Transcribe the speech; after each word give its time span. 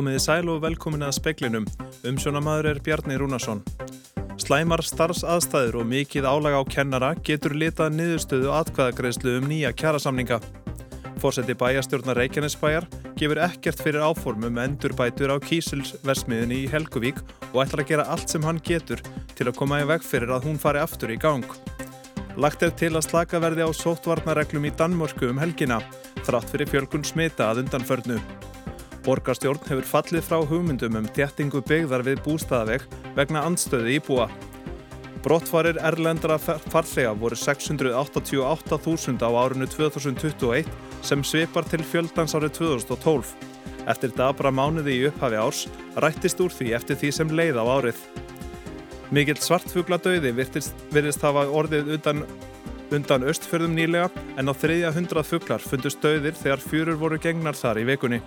Komiði 0.00 0.20
sæl 0.24 0.48
og 0.48 0.62
velkomin 0.62 1.02
að 1.04 1.18
speklinum. 1.18 1.66
Umsjónamaður 2.08 2.70
er 2.70 2.78
Bjarni 2.80 3.18
Rúnarsson. 3.20 3.58
Slæmar 4.40 4.80
starfsaðstæður 4.88 5.76
og 5.82 5.90
mikið 5.90 6.24
álaga 6.24 6.62
á 6.64 6.70
kennara 6.72 7.10
getur 7.20 7.52
litað 7.52 7.98
niðurstöðu 7.98 8.48
atkvæðagreðslu 8.62 9.34
um 9.42 9.50
nýja 9.50 9.74
kjærasamninga. 9.76 10.40
Fórseti 11.20 11.52
bæjastjórnar 11.52 12.16
Reykjanesbæjar 12.16 12.88
gefur 13.20 13.42
ekkert 13.44 13.84
fyrir 13.84 14.08
áformum 14.08 14.56
endurbætur 14.64 15.34
á 15.34 15.42
Kísilsversmiðinni 15.44 16.62
í 16.64 16.72
Helguvík 16.72 17.20
og 17.50 17.60
ætlar 17.66 17.84
að 17.84 17.92
gera 17.92 18.08
allt 18.08 18.32
sem 18.32 18.48
hann 18.48 18.64
getur 18.64 19.04
til 19.36 19.50
að 19.50 19.58
koma 19.60 19.84
í 19.84 19.88
veg 19.92 20.00
fyrir 20.00 20.32
að 20.32 20.48
hún 20.48 20.60
fari 20.64 20.80
aftur 20.80 21.12
í 21.12 21.20
gang. 21.20 21.44
Lagt 22.40 22.64
er 22.64 22.72
til 22.72 22.94
að 22.94 23.10
slaka 23.10 23.44
verði 23.44 23.68
á 23.68 23.70
sóttvarnareglum 23.76 24.64
í 24.64 24.72
Danmörku 24.80 25.28
um 25.28 25.44
helgina, 25.44 25.82
þrátt 26.24 26.54
fyrir 26.54 26.72
fjölkun 26.72 27.04
smita 27.04 27.52
að 27.52 27.66
undanförnu. 27.66 28.39
Borgarstjórn 29.04 29.62
hefur 29.64 29.86
fallið 29.88 30.26
frá 30.26 30.38
hugmyndum 30.44 30.98
um 31.00 31.06
þjættingu 31.16 31.62
byggðar 31.64 32.04
við 32.04 32.20
bústæðaveg 32.26 32.82
vegna 33.16 33.44
andstöðu 33.48 33.94
íbúa. 33.96 34.26
Brottfarir 35.24 35.76
erlendra 35.84 36.36
farþega 36.40 37.12
voru 37.20 37.36
688.000 37.36 39.20
á 39.24 39.30
árinu 39.36 39.68
2021 39.68 40.68
sem 41.04 41.24
svipar 41.24 41.68
til 41.68 41.80
fjöldans 41.84 42.36
árið 42.36 42.58
2012. 42.60 43.32
Eftir 43.88 44.12
dabra 44.16 44.52
mánuði 44.52 44.98
í 44.98 45.06
upphafi 45.08 45.40
árs 45.40 45.62
rættist 46.04 46.40
úr 46.44 46.52
því 46.52 46.74
eftir 46.76 47.00
því 47.00 47.12
sem 47.16 47.32
leið 47.32 47.60
á 47.60 47.64
árið. 47.64 48.04
Mikill 49.10 49.40
svartfugladauði 49.40 50.30
virðist 50.36 51.24
hafa 51.24 51.48
orðið 51.48 51.96
undan, 51.96 52.22
undan 52.94 53.26
östfjörðum 53.32 53.74
nýlega 53.74 54.12
en 54.38 54.48
á 54.48 54.54
þriðja 54.54 54.92
hundrað 54.94 55.32
fuglar 55.32 55.64
fundust 55.64 56.04
dauðir 56.04 56.36
þegar 56.38 56.62
fjörur 56.62 57.00
voru 57.00 57.18
gegnar 57.20 57.58
þar 57.58 57.82
í 57.82 57.88
vekunni. 57.90 58.20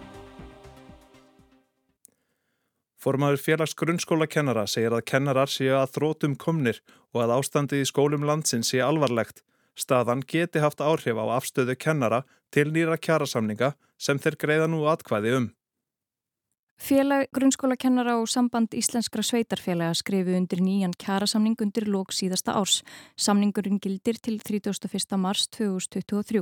Formaður 3.04 3.42
félags 3.44 3.74
grunnskólakennara 3.76 4.64
segir 4.72 4.94
að 4.96 5.04
kennarar 5.12 5.50
séu 5.52 5.74
að 5.76 5.98
þrótum 5.98 6.38
komnir 6.40 6.78
og 7.12 7.26
að 7.26 7.34
ástandið 7.36 7.82
í 7.84 7.88
skólum 7.90 8.24
landsins 8.24 8.70
sé 8.72 8.80
alvarlegt. 8.80 9.42
Staðan 9.76 10.22
geti 10.24 10.62
haft 10.64 10.80
áhrif 10.80 11.20
á 11.20 11.26
afstöðu 11.36 11.76
kennara 11.76 12.22
til 12.56 12.70
nýra 12.72 12.96
kjærasamninga 12.96 13.74
sem 14.00 14.22
þeir 14.24 14.40
greiða 14.40 14.70
nú 14.72 14.86
atkvæði 14.88 15.36
um. 15.36 15.50
Félag 16.84 17.30
grunnskólakennara 17.32 18.18
og 18.20 18.26
samband 18.28 18.74
íslenskra 18.76 19.24
sveitarfélaga 19.24 19.94
skrifu 19.96 20.34
undir 20.36 20.60
nýjan 20.60 20.92
kjærasamning 21.00 21.56
undir 21.64 21.86
lók 21.88 22.12
síðasta 22.12 22.58
árs. 22.60 22.82
Samningurinn 23.16 23.80
gildir 23.80 24.20
til 24.20 24.42
31. 24.44 25.16
mars 25.16 25.46
2023. 25.56 26.42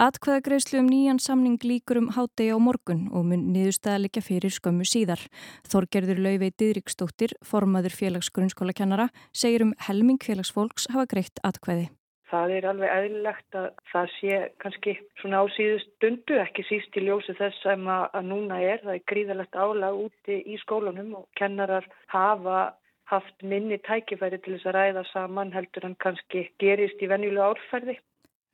Atkvæðagreyslu 0.00 0.80
um 0.80 0.88
nýjan 0.88 1.20
samning 1.20 1.60
líkur 1.60 2.00
um 2.00 2.08
hátegi 2.16 2.56
á 2.56 2.58
morgun 2.60 3.10
og 3.12 3.28
mun 3.28 3.44
niðurstaðalikja 3.52 4.24
fyrir 4.24 4.56
skömmu 4.56 4.88
síðar. 4.88 5.20
Þorgerður 5.68 6.24
Lauvei 6.24 6.54
Didriksdóttir, 6.56 7.36
formaður 7.44 8.00
félags 8.00 8.32
grunnskólakennara, 8.32 9.10
segir 9.36 9.68
um 9.68 9.76
helming 9.90 10.24
félagsfólks 10.24 10.88
hafa 10.88 11.04
greitt 11.04 11.44
atkvæði. 11.44 11.90
Það 12.30 12.52
er 12.56 12.64
alveg 12.66 12.90
eðlilegt 12.90 13.56
að 13.58 13.66
það 13.92 14.08
sé 14.16 14.38
kannski 14.62 14.96
svona 15.20 15.42
á 15.42 15.44
síðust 15.54 15.92
stundu, 15.94 16.40
ekki 16.42 16.64
síst 16.66 16.98
í 16.98 17.04
ljósi 17.06 17.36
þess 17.38 17.60
sem 17.62 17.86
að 17.86 18.18
núna 18.26 18.58
er. 18.58 18.82
Það 18.82 18.96
er 18.96 19.04
gríðalegt 19.12 19.54
álag 19.54 20.00
úti 20.08 20.40
í 20.42 20.58
skólunum 20.64 21.14
og 21.20 21.28
kennarar 21.38 21.86
hafa 22.10 22.74
haft 23.06 23.46
minni 23.46 23.78
tækifæri 23.86 24.40
til 24.42 24.56
þess 24.56 24.66
að 24.66 24.76
ræða 24.78 25.06
saman 25.12 25.54
heldur 25.54 25.86
en 25.86 25.94
kannski 26.02 26.48
gerist 26.58 27.02
í 27.02 27.10
venjulega 27.10 27.52
árferði. 27.54 27.98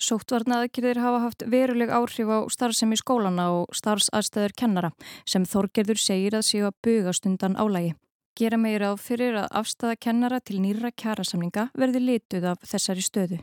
Sóttvarnaðakirðir 0.03 0.99
hafa 0.99 1.21
haft 1.23 1.45
veruleg 1.47 1.93
áhrif 1.95 2.29
á 2.29 2.39
starfsemi 2.51 2.99
skólana 2.99 3.47
og 3.55 3.77
starfsaðstæður 3.79 4.57
kennara 4.59 4.91
sem 5.25 5.47
Þorgerður 5.47 6.01
segir 6.03 6.37
að 6.37 6.49
séu 6.49 6.67
að 6.69 6.79
bugast 6.85 7.29
undan 7.31 7.57
álægi. 7.57 7.95
Gera 8.37 8.59
meira 8.59 8.91
á 8.91 8.95
fyrir 8.97 9.37
að 9.39 9.53
afstæða 9.61 9.97
kennara 10.01 10.41
til 10.41 10.59
nýra 10.65 10.91
kjærasamninga 10.91 11.69
verði 11.79 12.01
lituð 12.03 12.51
af 12.55 12.67
þessari 12.67 13.05
stöðu. 13.05 13.41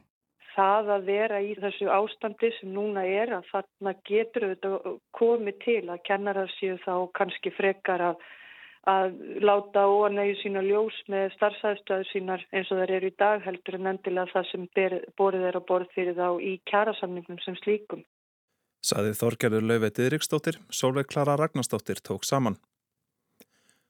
Það 0.60 0.90
að 0.92 1.06
vera 1.08 1.38
í 1.40 1.54
þessu 1.56 1.88
ástandi 1.94 2.50
sem 2.58 2.74
núna 2.76 3.06
er 3.08 3.32
að 3.38 3.48
þarna 3.54 3.94
getur 4.10 4.50
þetta 4.50 4.96
komið 5.16 5.62
til 5.64 5.84
að 5.88 6.04
kennarar 6.10 6.52
séu 6.58 6.76
þá 6.84 6.94
kannski 7.16 7.54
frekar 7.56 8.04
að 8.10 8.28
að 8.88 9.18
láta 9.44 9.84
óanægju 9.92 10.38
sína 10.40 10.62
ljós 10.64 10.96
með 11.12 11.34
starfsæðstöðu 11.36 12.08
sínar 12.10 12.46
eins 12.56 12.72
og 12.72 12.80
þær 12.80 12.94
eru 12.98 13.12
í 13.12 13.18
dag 13.20 13.44
heldur 13.44 13.78
en 13.78 13.92
endilega 13.92 14.32
það 14.34 14.48
sem 14.52 14.68
borðið 15.20 15.48
er 15.50 15.60
að 15.60 15.68
borð 15.68 15.92
fyrir 15.96 16.18
þá 16.18 16.30
í 16.40 16.54
kjærasamningum 16.70 17.42
sem 17.44 17.58
slíkum. 17.60 18.06
Saði 18.80 19.12
Þorgerður 19.20 19.68
Lauveit 19.68 20.00
Yriksdóttir, 20.00 20.60
Sólveig 20.72 21.10
Klara 21.12 21.36
Ragnarsdóttir 21.40 22.00
tók 22.00 22.24
saman. 22.24 22.56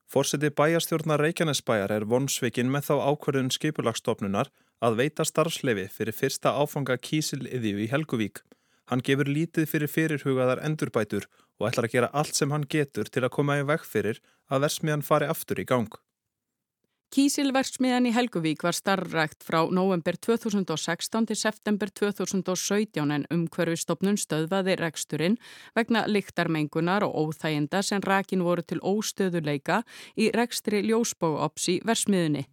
Fórseti 0.09 0.49
bæjastjórnar 0.49 1.21
Reykjanesbæjar 1.21 1.91
er 1.93 2.03
vonsvikinn 2.09 2.71
með 2.73 2.87
þá 2.87 2.95
ákverðun 3.11 3.51
skipulagsstofnunar 3.53 4.47
að 4.81 4.95
veita 4.97 5.25
starfslefi 5.27 5.83
fyrir 5.93 6.17
fyrsta 6.17 6.55
áfanga 6.57 6.95
kísiliðju 6.97 7.83
í 7.83 7.85
Helguvík. 7.91 8.41
Hann 8.89 9.03
gefur 9.05 9.29
lítið 9.29 9.67
fyrir 9.69 9.91
fyrirhugaðar 9.93 10.63
endurbætur 10.65 11.27
og 11.59 11.67
ætlar 11.69 11.85
að 11.85 11.93
gera 11.93 12.09
allt 12.09 12.33
sem 12.33 12.49
hann 12.49 12.65
getur 12.65 13.05
til 13.05 13.21
að 13.21 13.35
koma 13.37 13.59
í 13.59 13.67
veg 13.69 13.85
fyrir 13.85 14.17
að 14.49 14.65
versmiðan 14.65 15.05
fari 15.05 15.29
aftur 15.29 15.61
í 15.61 15.67
gang. 15.69 15.93
Kísilversmiðan 17.09 18.05
í 18.05 18.11
Helguvík 18.13 18.61
var 18.61 18.75
starfrækt 18.77 19.41
frá 19.41 19.63
november 19.73 20.13
2016 20.13 21.25
til 21.31 21.37
september 21.39 21.89
2017 21.89 23.13
en 23.15 23.25
umhverfistofnun 23.33 24.19
stöðvaði 24.21 24.75
reksturinn 24.77 25.39
vegna 25.73 26.03
lyktarmengunar 26.05 27.07
og 27.07 27.33
óþæginda 27.33 27.81
sem 27.81 28.05
rakin 28.05 28.45
voru 28.45 28.61
til 28.61 28.77
óstöðuleika 28.85 29.81
í 30.21 30.29
rekstri 30.37 30.83
ljósbóops 30.85 31.65
í 31.73 31.79
versmiðunni. 31.81 32.45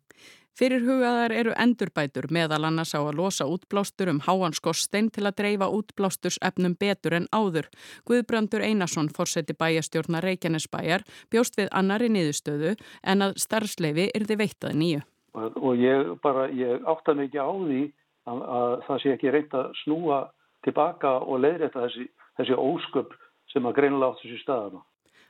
Fyrir 0.56 0.86
hugaðar 0.86 1.34
eru 1.36 1.52
endurbætur 1.60 2.30
meðal 2.32 2.62
annars 2.64 2.94
á 2.96 3.00
að 3.04 3.18
losa 3.18 3.44
útblástur 3.44 4.08
um 4.08 4.22
háanskorstein 4.24 5.10
til 5.12 5.26
að 5.28 5.36
dreifa 5.42 5.68
útblástusefnum 5.68 6.78
betur 6.80 7.18
en 7.18 7.26
áður. 7.28 7.68
Guðbrandur 8.08 8.64
Einarsson, 8.64 9.10
fórseti 9.12 9.52
bæjastjórna 9.52 10.22
Reykjanesbæjar, 10.24 11.04
bjóst 11.28 11.60
við 11.60 11.68
annari 11.76 12.08
niðurstöðu 12.08 12.72
en 13.04 13.26
að 13.28 13.36
starfsleifi 13.44 14.08
þið 14.16 14.40
veittað 14.40 14.80
nýju. 14.80 15.04
Og 15.36 15.76
ég 15.76 16.16
bara, 16.24 16.48
ég 16.48 16.88
átta 16.88 17.12
mikið 17.12 17.44
á 17.44 17.52
því 17.52 17.84
að, 18.24 18.44
að 18.56 18.80
það 18.88 19.04
sé 19.04 19.16
ekki 19.18 19.36
reynt 19.36 19.60
að 19.60 19.70
snúa 19.84 20.24
tilbaka 20.64 21.18
og 21.20 21.44
leiðrætta 21.44 21.84
þessi, 21.84 22.10
þessi 22.40 22.56
ósköp 22.56 23.12
sem 23.52 23.68
að 23.68 23.82
greinilega 23.82 24.14
átt 24.14 24.24
þessi 24.24 24.40
staðana. 24.40 24.86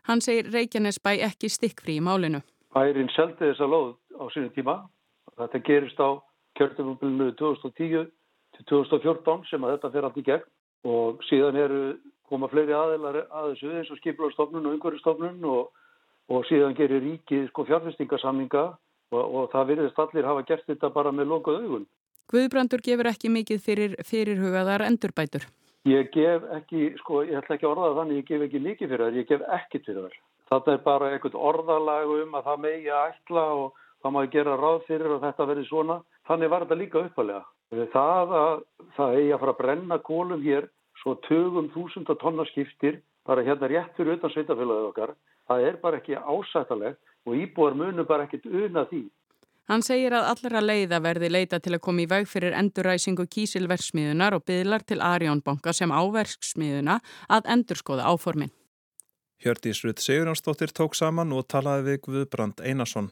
Hann 0.06 0.22
segir 0.22 0.54
Reykjanesbæ 0.54 1.16
ekki 1.26 1.50
stikkfrí 1.50 1.98
í 1.98 2.04
málinu. 2.14 2.46
Bærin 2.76 3.10
seldi 3.10 3.42
þessa 3.42 3.66
lóð 3.66 3.96
á 4.14 4.30
sínum 4.30 4.54
tíma 4.54 4.84
Þetta 5.36 5.62
gerist 5.66 6.00
á 6.00 6.16
kjörtumumbilinu 6.56 7.32
2010 7.36 8.06
til 8.56 8.68
2014 8.70 9.48
sem 9.50 9.64
að 9.64 9.76
þetta 9.76 9.92
fer 9.92 10.06
allt 10.08 10.20
í 10.20 10.24
gegn 10.26 10.46
og 10.86 11.24
síðan 11.28 11.58
eru 11.60 11.80
koma 12.30 12.48
fleiri 12.50 12.74
aðeinar 12.74 13.20
að 13.26 13.52
þessu 13.52 13.74
eins 13.74 13.90
og 13.92 14.00
skiplarstofnun 14.00 14.66
og 14.66 14.78
umhverfstofnun 14.78 15.44
og, 15.50 15.68
og 16.32 16.46
síðan 16.48 16.76
gerir 16.78 17.04
ríkið 17.04 17.50
sko 17.50 17.66
fjárfestingasamninga 17.68 18.64
og, 19.12 19.22
og 19.22 19.52
það 19.52 19.70
virðist 19.72 20.00
allir 20.02 20.26
hafa 20.26 20.46
gert 20.48 20.66
þetta 20.70 20.90
bara 20.94 21.12
með 21.14 21.30
lokuð 21.34 21.60
augun. 21.62 21.86
Guðbrandur 22.32 22.82
gefur 22.82 23.10
ekki 23.12 23.30
mikið 23.30 23.62
fyrir 23.62 23.98
fyrirhugaðar 24.06 24.82
endurbætur. 24.88 25.46
Ég 25.86 26.08
gef 26.10 26.42
ekki, 26.56 26.88
sko, 26.98 27.20
ég 27.22 27.38
ætla 27.38 27.54
ekki 27.54 27.68
að 27.68 27.76
orða 27.76 28.00
þannig, 28.00 28.24
ég 28.24 28.30
gef 28.30 28.46
ekki 28.48 28.62
mikið 28.64 28.88
fyrir 28.90 29.04
það, 29.04 29.18
ég 29.20 29.28
gef 29.28 29.44
ekkit 29.60 29.84
fyrir 29.86 30.00
það. 30.00 30.16
Þetta 30.50 30.72
er 30.72 30.80
bara 30.82 31.10
eitthvað 31.12 31.36
orðalag 31.50 32.14
um 32.16 32.34
að 32.38 32.48
það 32.48 32.64
megi 32.64 32.90
að 32.90 33.12
ætla 33.12 33.44
og 33.60 33.78
þá 34.06 34.12
má 34.14 34.22
ég 34.22 34.32
gera 34.36 34.54
ráð 34.60 34.84
fyrir 34.86 35.16
að 35.16 35.26
þetta 35.26 35.48
verði 35.50 35.66
svona. 35.66 35.98
Þannig 36.30 36.50
var 36.52 36.64
þetta 36.64 36.78
líka 36.78 37.02
uppalega. 37.02 37.42
Það 37.92 38.34
að 38.38 38.56
það 38.94 39.18
eigi 39.18 39.34
að 39.34 39.42
fara 39.42 39.54
að 39.54 39.60
brenna 39.60 39.98
kólum 40.06 40.42
hér 40.46 40.68
svo 41.02 41.16
tögum 41.26 41.70
þúsunda 41.74 42.14
tonna 42.20 42.46
skiptir 42.52 43.00
bara 43.26 43.42
hérna 43.42 43.68
rétt 43.70 43.98
fyrir 43.98 44.20
utan 44.20 44.30
sveitafélagið 44.30 44.88
okkar, 44.92 45.14
það 45.50 45.66
er 45.68 45.78
bara 45.82 45.98
ekki 45.98 46.14
ásættalegt 46.14 47.00
og 47.26 47.34
íbúar 47.34 47.74
munum 47.74 48.06
bara 48.06 48.28
ekkit 48.28 48.46
una 48.46 48.86
því. 48.86 49.08
Hann 49.66 49.82
segir 49.82 50.14
að 50.14 50.28
allra 50.30 50.62
leiða 50.62 51.00
verði 51.02 51.32
leita 51.32 51.58
til 51.58 51.74
að 51.74 51.82
koma 51.82 52.04
í 52.04 52.06
veg 52.06 52.28
fyrir 52.30 52.54
enduræsingu 52.54 53.26
kísilversmiðunar 53.26 54.36
og 54.38 54.46
byðlar 54.46 54.86
til 54.86 55.00
Arjónbanka 55.02 55.74
sem 55.74 55.90
áverksmiðuna 55.90 57.00
að 57.26 57.50
endurskoða 57.56 58.06
áformin. 58.06 58.54
Hjördís 59.42 59.82
Rudd 59.82 59.98
Sigurjónsdóttir 60.00 60.70
tók 60.70 60.94
saman 60.94 61.34
og 61.34 61.48
talaði 61.50 61.90
við 61.90 62.02
Guðbrand 62.06 62.62
Einarsson. 62.62 63.10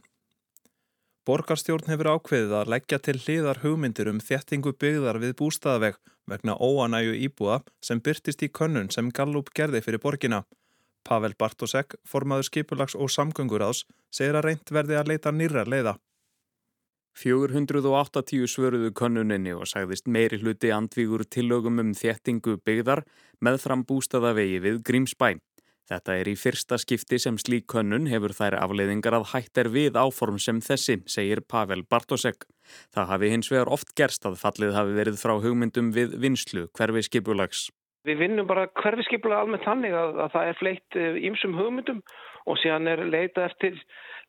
Borgarstjórn 1.24 1.86
hefur 1.88 2.10
ákveðið 2.18 2.50
að 2.52 2.70
leggja 2.72 2.98
til 3.00 3.14
hliðar 3.16 3.62
hugmyndir 3.62 4.10
um 4.10 4.18
þjettingu 4.20 4.74
byggðar 4.76 5.16
við 5.22 5.30
bústaðaveg 5.38 5.94
vegna 6.28 6.56
óanægu 6.60 7.14
íbúa 7.16 7.62
sem 7.80 8.02
byrtist 8.04 8.44
í 8.44 8.50
könnun 8.52 8.90
sem 8.92 9.08
Gallup 9.08 9.48
gerði 9.56 9.80
fyrir 9.86 10.02
borgina. 10.04 10.42
Pavel 11.04 11.32
Bartosek, 11.40 11.96
formaður 12.04 12.48
skipulags 12.50 12.96
og 12.96 13.08
samgönguráðs, 13.12 13.86
segir 14.12 14.36
að 14.36 14.50
reynd 14.50 14.74
verði 14.76 15.00
að 15.00 15.10
leita 15.14 15.32
nýra 15.32 15.64
leiða. 15.64 15.96
480 17.16 18.44
svöruðu 18.50 18.92
könnuninni 18.92 19.54
og 19.56 19.68
sagðist 19.70 20.08
meiri 20.10 20.42
hluti 20.42 20.72
andvígur 20.76 21.24
tillögum 21.24 21.80
um 21.80 21.96
þjettingu 21.96 22.58
byggðar 22.66 23.04
með 23.40 23.60
fram 23.64 23.84
bústaðavegi 23.88 24.60
við 24.60 24.80
Grímsbæ. 24.84 25.38
Þetta 25.90 26.14
er 26.16 26.28
í 26.30 26.34
fyrsta 26.40 26.78
skipti 26.80 27.18
sem 27.20 27.36
slík 27.40 27.66
könnun 27.68 28.06
hefur 28.08 28.32
þær 28.32 28.56
afleiðingar 28.62 29.18
að 29.18 29.26
hætt 29.34 29.60
er 29.60 29.68
við 29.74 29.98
áform 30.00 30.38
sem 30.40 30.62
þessi, 30.64 31.02
segir 31.04 31.42
Pavel 31.44 31.82
Bartosek. 31.84 32.46
Það 32.94 33.10
hafi 33.12 33.32
hins 33.34 33.50
vegar 33.52 33.72
oft 33.76 33.92
gerst 33.98 34.24
að 34.24 34.38
fallið 34.40 34.72
hafi 34.78 34.96
verið 34.96 35.18
frá 35.20 35.34
hugmyndum 35.44 35.90
við 35.92 36.16
vinslu 36.22 36.70
hverfi 36.78 37.04
skipulags. 37.04 37.66
Við 38.08 38.20
vinnum 38.20 38.48
bara 38.48 38.66
hverfi 38.80 39.04
skipulag 39.10 39.44
almennt 39.44 39.64
þannig 39.64 39.92
að, 39.96 40.16
að 40.24 40.32
það 40.32 40.48
er 40.48 40.58
fleitt 40.60 40.98
ímsum 41.28 41.52
eh, 41.52 41.60
hugmyndum 41.60 42.00
og 42.48 42.58
síðan 42.60 42.88
er 42.88 43.04
leita 43.08 43.44
eftir, 43.48 43.76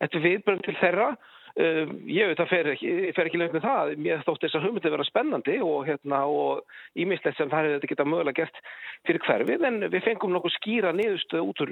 eftir 0.04 0.24
viðbrönd 0.24 0.64
til 0.68 0.76
þeirra 0.80 1.10
Uh, 1.56 1.88
ég 2.12 2.28
veit 2.28 2.40
að 2.44 2.50
fer 2.52 2.68
ekki, 2.74 2.90
fer 3.16 3.30
ekki 3.30 3.40
lögn 3.40 3.54
með 3.56 3.64
það 3.64 3.92
mér 4.04 4.24
þótt 4.28 4.42
þess 4.44 4.58
að 4.58 4.66
hugmyndi 4.66 4.90
vera 4.92 5.06
spennandi 5.08 5.54
og 5.64 5.86
hérna 5.88 6.18
og 6.28 7.00
ímislegt 7.00 7.38
sem 7.38 7.48
það 7.48 7.62
hefur 7.64 7.76
þetta 7.78 7.90
geta 7.92 8.06
mögulega 8.12 8.42
gert 8.42 8.60
fyrir 9.08 9.24
hverfið 9.24 9.64
en 9.70 9.78
við 9.94 10.04
fengum 10.04 10.34
nokkuð 10.36 10.56
skýra 10.58 10.92
niðurstöð 10.98 11.48
út 11.48 11.64
úr 11.64 11.72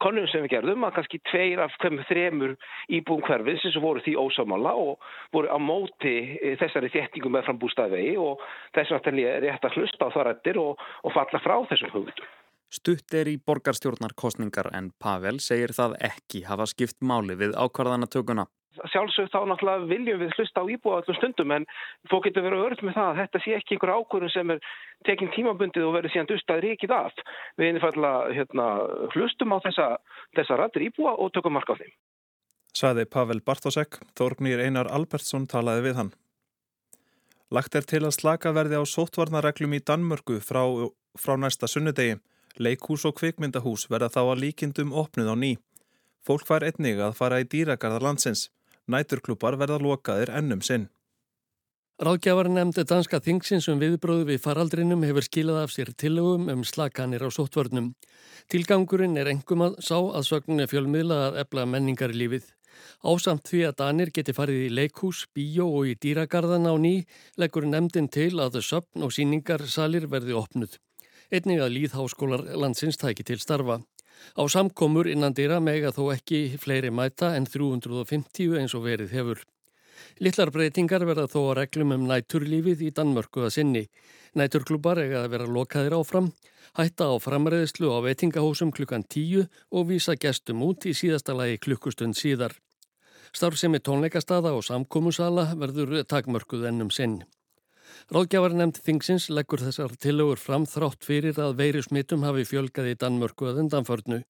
konum 0.00 0.30
sem 0.32 0.46
við 0.46 0.54
gerðum 0.54 0.88
að 0.88 0.96
kannski 0.96 1.20
tveir 1.28 1.60
af 1.60 1.76
hvem 1.84 2.00
þremur 2.08 2.56
íbúum 2.88 3.20
hverfið 3.28 3.60
sem 3.66 3.84
voru 3.84 4.00
því 4.06 4.16
ósámála 4.16 4.72
og 4.80 5.06
voru 5.36 5.52
á 5.52 5.58
móti 5.60 6.16
eh, 6.40 6.56
þessari 6.64 6.88
þéttingum 6.96 7.36
með 7.36 7.50
frambústaðvegi 7.50 8.16
og 8.24 8.40
þess 8.72 8.96
að 8.96 9.10
þetta 9.10 9.28
er 9.28 9.40
rétt 9.44 9.68
að 9.68 9.76
hlusta 9.76 10.08
á 10.08 10.14
það 10.16 10.28
rættir 10.30 10.64
og, 10.64 10.86
og 11.04 11.18
falla 11.20 11.44
frá 11.44 11.58
þessum 11.68 11.92
hugmyndum. 11.98 12.36
Stutt 12.72 13.12
er 13.16 13.28
í 13.28 13.36
borgarstjórnarkostningar 13.44 14.72
en 14.76 14.88
Pavel 14.96 15.36
segir 15.40 15.76
það 15.76 16.00
ekki 16.14 16.46
hafa 16.48 16.64
skipt 16.68 17.04
máli 17.04 17.36
við 17.36 17.56
ákvarðanatökuna 17.60 18.48
sjálfsög 18.92 19.30
þá 19.32 19.38
náttúrulega 19.50 19.88
viljum 19.90 20.20
við 20.22 20.34
hlusta 20.36 20.62
á 20.62 20.70
íbúa 20.70 20.98
allum 21.00 21.18
stundum 21.18 21.54
en 21.56 21.66
þó 22.10 22.16
getur 22.24 22.46
verið 22.46 22.64
örð 22.66 22.84
með 22.86 22.98
það 22.98 23.08
að 23.10 23.20
þetta 23.22 23.42
sé 23.44 23.56
ekki 23.56 23.76
einhver 23.76 23.94
ákvörðun 23.96 24.34
sem 24.34 24.52
er 24.54 24.62
tekinn 25.08 25.32
tímabundið 25.34 25.88
og 25.88 25.96
verið 25.96 26.14
síðan 26.14 26.30
dustað 26.30 26.62
ríkið 26.64 26.94
af. 26.96 27.18
Við 27.58 27.72
einfallega 27.72 28.36
hérna, 28.38 28.68
hlustum 29.14 29.54
á 29.54 29.58
þessa, 29.66 29.88
þessa 30.38 30.60
rættir 30.60 30.86
íbúa 30.88 31.16
og 31.18 31.34
tökum 31.34 31.56
marka 31.58 31.76
á 31.76 31.80
þeim. 31.80 31.92
Saði 32.78 33.04
Pavel 33.10 33.40
Bartosek, 33.42 33.98
Þorgnýr 34.18 34.62
Einar 34.62 34.90
Albertsson 34.92 35.48
talaði 35.50 35.88
við 35.88 36.00
hann. 36.02 36.10
Lagt 37.50 37.74
er 37.78 37.86
til 37.88 38.02
að 38.04 38.12
slaka 38.18 38.52
verði 38.52 38.76
á 38.76 38.84
sótvarnareglum 38.84 39.72
í 39.72 39.80
Danmörku 39.80 40.36
frá, 40.44 40.62
frá 41.16 41.34
næsta 41.40 41.66
sunnudegi. 41.70 42.18
Leikús 42.58 43.06
og 43.08 43.14
kvikmyndahús 43.16 43.86
verða 43.88 44.10
þá 44.12 44.20
að 44.24 44.40
líkindum 44.42 44.92
opnuð 44.92 45.32
á 45.32 45.36
ný. 45.38 45.52
Fólk 46.26 46.44
fær 46.44 46.66
einnig 46.66 47.00
að 47.00 47.16
fara 47.16 47.38
í 47.40 47.46
dýragarðar 47.48 48.04
landsins. 48.04 48.48
Næturklúpar 48.88 49.58
verða 49.60 49.78
lokaðir 49.82 50.32
ennum 50.34 50.62
sinn. 50.64 50.88
Ráðgjafar 51.98 52.46
nefndi 52.46 52.84
danska 52.86 53.18
þingsins 53.18 53.66
um 53.72 53.80
viðbróðu 53.82 54.28
við 54.28 54.44
faraldrinum 54.44 55.02
hefur 55.02 55.24
skilað 55.26 55.64
af 55.64 55.72
sér 55.74 55.88
tillögum 55.98 56.46
um 56.52 56.60
slakanir 56.62 57.24
á 57.26 57.28
sóttvörnum. 57.34 57.88
Tilgangurinn 58.46 59.18
er 59.18 59.32
engum 59.32 59.64
að 59.66 59.80
sá 59.82 59.96
að 59.98 60.28
sögninni 60.28 60.68
fjölmiðla 60.70 61.18
að 61.26 61.40
ebla 61.42 61.66
menningar 61.66 62.14
í 62.14 62.20
lífið. 62.22 62.46
Ásamt 63.02 63.50
því 63.50 63.64
að 63.66 63.76
Danir 63.80 64.12
geti 64.14 64.34
farið 64.36 64.68
í 64.68 64.72
leikhús, 64.78 65.24
bíó 65.34 65.66
og 65.80 65.90
í 65.90 65.96
dýragarðan 65.98 66.70
á 66.70 66.74
ný 66.78 66.94
leggur 67.34 67.66
nefndin 67.66 68.06
til 68.06 68.38
að 68.38 68.60
söpn 68.62 69.02
og 69.02 69.14
síningarsalir 69.14 70.06
verði 70.06 70.38
opnuð. 70.38 70.78
Einnig 71.34 71.60
að 71.60 71.74
líðháskólar 71.76 72.46
landsins 72.56 72.96
tæki 72.96 73.26
til 73.26 73.42
starfa. 73.42 73.82
Á 74.38 74.42
samkomur 74.48 75.08
innan 75.10 75.34
dýra 75.36 75.60
mega 75.60 75.92
þó 75.94 76.12
ekki 76.14 76.58
fleiri 76.60 76.90
mæta 76.90 77.34
en 77.36 77.46
350 77.46 78.58
eins 78.60 78.74
og 78.74 78.84
verið 78.86 79.14
hefur. 79.16 79.42
Littlar 80.22 80.50
breytingar 80.54 81.04
verða 81.06 81.26
þó 81.30 81.40
að 81.48 81.56
reglum 81.60 81.94
um 81.96 82.06
næturlífið 82.10 82.84
í 82.88 82.92
Danmörku 82.94 83.44
að 83.46 83.54
sinni. 83.56 83.84
Næturklúbar 84.38 85.00
eiga 85.02 85.24
að 85.24 85.32
vera 85.34 85.48
lokaðir 85.56 85.96
áfram, 85.98 86.32
hætta 86.78 87.10
á 87.10 87.14
framræðislu 87.22 87.90
á 87.90 87.98
veitingahúsum 88.06 88.72
klukkan 88.74 89.06
10 89.06 89.48
og 89.70 89.88
vísa 89.90 90.14
gestum 90.18 90.62
út 90.66 90.86
í 90.86 90.94
síðasta 90.94 91.34
lagi 91.38 91.58
klukkustund 91.62 92.18
síðar. 92.18 92.54
Starfsemi 93.32 93.80
tónleikastada 93.84 94.54
og 94.56 94.64
samkómusala 94.66 95.50
verður 95.58 96.00
takmörkuð 96.08 96.70
ennum 96.70 96.90
sinn. 96.94 97.20
Ráðgjafar 98.08 98.54
nefnd 98.56 98.78
Þingsins 98.80 99.26
leggur 99.36 99.60
þessar 99.60 99.92
tillögur 100.00 100.40
fram 100.40 100.62
þrátt 100.64 101.04
fyrir 101.04 101.36
að 101.44 101.58
veiri 101.58 101.82
smittum 101.84 102.22
hafi 102.24 102.46
fjölgað 102.48 102.86
í 102.88 102.94
Danmörku 102.96 103.50
að 103.50 103.58
undanförnu. 103.60 104.22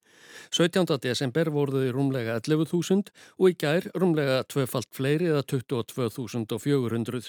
17. 0.50 0.96
desember 1.04 1.46
voruðu 1.54 1.92
rúmlega 1.94 2.40
11.000 2.40 3.12
og 3.38 3.44
í 3.46 3.54
gær 3.54 3.84
rúmlega 3.94 4.40
tvefalt 4.50 4.88
fleiri 4.98 5.28
eða 5.30 5.44
22.400. 5.52 7.28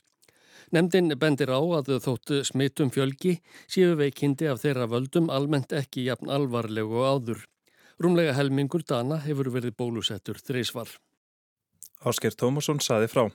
Nefndin 0.74 1.14
bendir 1.22 1.54
á 1.54 1.62
að 1.62 1.92
þótt 2.08 2.34
smittum 2.50 2.90
fjölgi 2.96 3.36
séu 3.70 3.94
veikindi 4.00 4.50
af 4.50 4.64
þeirra 4.64 4.88
völdum 4.90 5.30
almennt 5.30 5.76
ekki 5.78 6.08
jafn 6.08 6.34
alvarlegu 6.34 7.04
áður. 7.06 7.44
Rúmlega 8.02 8.34
helmingur 8.40 8.82
dana 8.90 9.22
hefur 9.22 9.52
verið 9.54 9.78
bólusettur 9.78 10.42
þreysvar. 10.42 10.90
Ásker 12.10 12.34
Tómasson 12.34 12.82
saði 12.82 13.12
frá. 13.14 13.28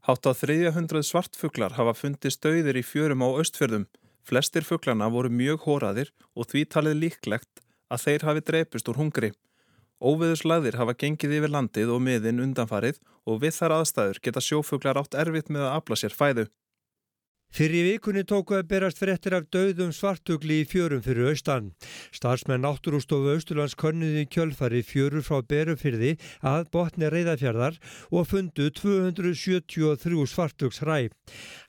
Hátt 0.00 0.24
á 0.24 0.32
300 0.32 1.04
svartfuglar 1.04 1.74
hafa 1.76 1.92
fundist 1.92 2.40
dauðir 2.40 2.78
í 2.80 2.82
fjörum 2.84 3.20
á 3.20 3.28
östfjörðum. 3.42 3.84
Flestir 4.24 4.64
fuglana 4.64 5.10
voru 5.12 5.28
mjög 5.28 5.66
hóraðir 5.66 6.12
og 6.32 6.48
því 6.48 6.62
talið 6.72 6.96
líklegt 7.02 7.60
að 7.92 8.04
þeir 8.06 8.24
hafi 8.28 8.44
dreipist 8.48 8.88
úr 8.88 9.00
hungri. 9.00 9.30
Óveðuslaðir 10.00 10.78
hafa 10.80 10.96
gengið 10.96 11.36
yfir 11.36 11.52
landið 11.52 11.92
og 11.92 12.00
miðin 12.06 12.40
undanfarið 12.46 13.02
og 13.28 13.42
við 13.42 13.58
þar 13.58 13.76
aðstæður 13.80 14.22
geta 14.24 14.44
sjófuglar 14.44 15.00
átt 15.02 15.18
erfitt 15.20 15.52
með 15.52 15.66
að 15.68 15.76
afla 15.76 16.00
sér 16.00 16.16
fæðu. 16.16 16.46
Fyrir 17.50 17.82
vikunni 17.82 18.22
tóku 18.22 18.54
að 18.54 18.68
berast 18.70 19.00
frettir 19.02 19.34
af 19.34 19.48
döðum 19.50 19.90
svartugli 19.90 20.60
í 20.62 20.66
fjörum 20.70 21.00
fyrir 21.02 21.32
austan. 21.32 21.72
Starsmenn 22.14 22.62
Náttúrústofu 22.62 23.32
Östurlands 23.34 23.74
könnuði 23.74 24.22
kjölfari 24.30 24.84
fjörur 24.86 25.24
frá 25.26 25.40
berufyrði 25.42 26.12
að 26.46 26.68
botni 26.70 27.10
reyðafjörðar 27.10 27.80
og 28.14 28.28
fundu 28.30 28.68
273 28.78 30.26
svartugs 30.30 30.78
hræ. 30.84 31.10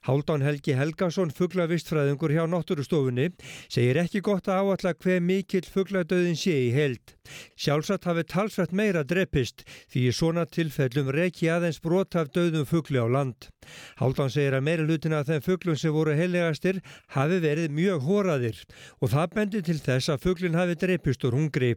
Háldan 0.05 0.45
Helgi 0.45 0.77
Helgason, 0.77 1.33
fugglavistfræðingur 1.33 2.35
hjá 2.35 2.45
Náttúrústofunni, 2.45 3.31
segir 3.65 4.03
ekki 4.03 4.21
gott 4.21 4.51
að 4.53 4.61
áalla 4.61 4.93
hver 4.93 5.25
mikill 5.25 5.65
fuggladöðin 5.65 6.37
sé 6.37 6.59
í 6.67 6.69
held. 6.77 7.17
Sjálfsagt 7.57 8.05
hafi 8.09 8.25
talsvært 8.29 8.73
meira 8.75 9.01
dreppist 9.07 9.65
því 9.89 10.07
í 10.09 10.13
svona 10.13 10.45
tilfellum 10.45 11.09
reki 11.15 11.49
aðeins 11.49 11.81
brot 11.81 12.17
af 12.19 12.29
döðum 12.35 12.67
fuggli 12.69 13.01
á 13.01 13.07
land. 13.09 13.49
Háldan 14.01 14.31
segir 14.33 14.57
að 14.57 14.65
meira 14.67 14.85
hlutina 14.85 15.21
þeim 15.25 15.45
fugglu 15.45 15.70
fuglum 15.71 15.79
sem 15.79 15.93
voru 15.93 16.13
heilegastir 16.15 16.81
hafi 17.15 17.39
verið 17.39 17.71
mjög 17.71 18.03
hóraðir 18.03 18.57
og 18.99 19.11
það 19.11 19.35
bendir 19.35 19.63
til 19.63 19.79
þess 19.79 20.09
að 20.09 20.23
fuglin 20.25 20.57
hafi 20.57 20.75
dreipist 20.75 21.23
úr 21.23 21.35
hungri. 21.35 21.75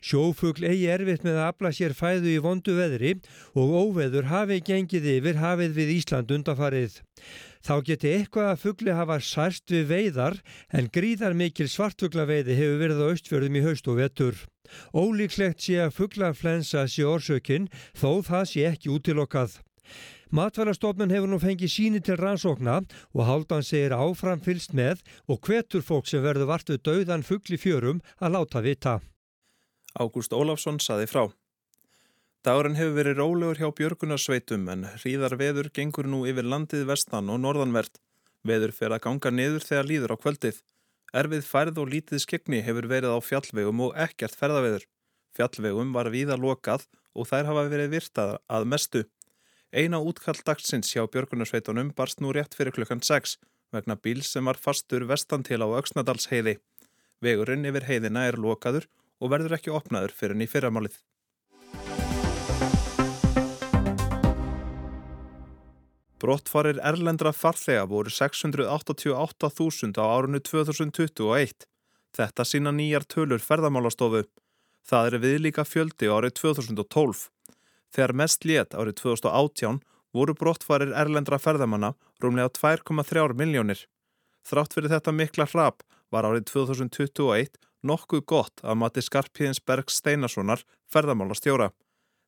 Sjófugl 0.00 0.64
eigi 0.64 0.86
erfitt 0.92 1.24
með 1.24 1.40
að 1.40 1.48
afla 1.48 1.72
sér 1.72 1.94
fæðu 1.94 2.30
í 2.30 2.42
vondu 2.42 2.76
veðri 2.76 3.16
og 3.54 3.74
óveður 3.74 4.30
hafi 4.30 4.60
gengið 4.60 5.10
yfir 5.18 5.40
hafið 5.40 5.74
við 5.74 5.92
Ísland 5.98 6.30
undafarið. 6.30 7.00
Þá 7.64 7.74
geti 7.82 8.12
eitthvað 8.12 8.50
að 8.52 8.62
fugli 8.62 8.92
hafa 8.94 9.18
særst 9.20 9.70
við 9.72 9.86
veiðar 9.88 10.40
en 10.70 10.90
gríðar 10.92 11.34
mikil 11.34 11.68
svartfuglaveiði 11.68 12.58
hefur 12.58 12.82
verið 12.82 13.02
á 13.02 13.06
austfjörðum 13.10 13.56
í 13.58 13.64
haust 13.64 13.88
og 13.88 13.98
vetur. 14.02 14.36
Ólíklegt 14.92 15.64
sé 15.64 15.80
að 15.80 15.96
fuglaflensa 15.96 16.86
sé 16.86 17.06
orsökinn 17.08 17.70
þó 17.96 18.20
það 18.22 18.50
sé 18.52 18.68
ekki 18.68 18.92
útilokkað. 18.92 19.62
Matvælastofnun 20.34 21.12
hefur 21.14 21.30
nú 21.30 21.36
fengið 21.38 21.70
síni 21.70 22.00
til 22.02 22.16
rannsókna 22.18 22.80
og 23.14 23.20
Haldan 23.28 23.62
segir 23.62 23.92
áfram 23.94 24.40
fylst 24.42 24.72
með 24.74 25.04
og 25.30 25.38
hvetur 25.46 25.84
fólk 25.86 26.08
sem 26.10 26.24
verður 26.24 26.48
vartuð 26.50 26.80
dauðan 26.82 27.22
fuggli 27.22 27.54
fjörum 27.54 28.00
að 28.18 28.34
láta 28.34 28.62
vita. 28.64 28.94
Ágúst 29.94 30.34
Ólafsson 30.34 30.80
saði 30.82 31.06
frá. 31.06 31.28
Dagurinn 32.42 32.74
hefur 32.74 32.98
verið 32.98 33.20
rólegur 33.20 33.62
hjá 33.62 33.70
Björgunarsveitum 33.78 34.66
en 34.74 34.84
hríðar 34.96 35.38
veður 35.38 35.70
gengur 35.70 36.10
nú 36.10 36.24
yfir 36.26 36.50
landið 36.50 36.82
vestan 36.90 37.30
og 37.30 37.38
norðanvert. 37.46 38.02
Veður 38.42 38.74
fer 38.74 38.90
að 38.90 39.04
ganga 39.06 39.30
niður 39.30 39.62
þegar 39.70 39.90
líður 39.92 40.18
á 40.18 40.22
kvöldið. 40.26 40.62
Erfið 41.14 41.46
færð 41.46 41.78
og 41.78 41.94
lítið 41.94 42.26
skegni 42.26 42.64
hefur 42.66 42.90
verið 42.90 43.14
á 43.14 43.22
fjallvegum 43.22 43.86
og 43.86 43.94
ekkert 43.94 44.34
ferðaveður. 44.34 44.90
Fjallvegum 45.38 45.94
var 45.94 46.10
víða 46.10 46.34
lokað 46.34 46.88
og 47.14 47.30
þær 47.30 47.52
hafa 47.54 47.68
verið 47.70 47.94
virtað 48.00 48.40
að 48.50 48.72
mestu. 48.74 49.06
Eina 49.74 49.98
útkall 49.98 50.38
dagsins 50.46 50.92
hjá 50.94 51.02
Björgunarsveitunum 51.10 51.88
barst 51.98 52.20
nú 52.22 52.30
rétt 52.30 52.52
fyrir 52.54 52.70
klukkan 52.76 53.00
6 53.02 53.32
vegna 53.74 53.96
bíl 53.98 54.20
sem 54.22 54.46
var 54.46 54.54
fastur 54.54 55.02
vestan 55.10 55.42
til 55.42 55.58
á 55.58 55.68
Öksnadalsheiði. 55.80 56.60
Vegurinn 57.18 57.66
yfir 57.66 57.88
heiðina 57.88 58.22
er 58.28 58.38
lokaður 58.38 58.86
og 59.18 59.32
verður 59.34 59.56
ekki 59.58 59.74
opnaður 59.74 60.14
fyrir 60.14 60.38
ný 60.38 60.46
fyrramálið. 60.46 61.00
Brottfarir 66.22 66.78
erlendra 66.78 67.34
farþega 67.34 67.90
voru 67.90 68.14
688.000 68.14 69.98
á 69.98 70.06
árunnu 70.06 70.38
2021. 70.38 71.66
Þetta 72.14 72.46
sína 72.46 72.70
nýjar 72.70 73.10
tölur 73.10 73.42
ferðamálastofu. 73.42 74.22
Það 74.86 75.10
er 75.10 75.22
við 75.26 75.40
líka 75.48 75.66
fjöldi 75.66 76.06
árið 76.06 76.38
2012. 76.44 77.33
Þegar 77.94 78.16
mest 78.18 78.44
létt 78.48 78.74
árið 78.74 78.98
2018 79.04 79.80
voru 80.14 80.34
brottfarir 80.38 80.94
erlendra 80.98 81.38
ferðamanna 81.38 81.92
rúmlega 82.22 82.50
2,3 82.58 83.34
miljónir. 83.38 83.84
Þrátt 84.44 84.74
fyrir 84.74 84.90
þetta 84.90 85.14
mikla 85.14 85.46
hrap 85.52 85.84
var 86.12 86.26
árið 86.26 86.48
2021 86.50 87.54
nokkuð 87.84 88.24
gott 88.26 88.62
að 88.64 88.80
mati 88.80 89.04
Skarpíðins 89.04 89.62
Bergs 89.62 90.00
Steinarssonar 90.00 90.64
ferðamála 90.90 91.36
stjóra. 91.38 91.70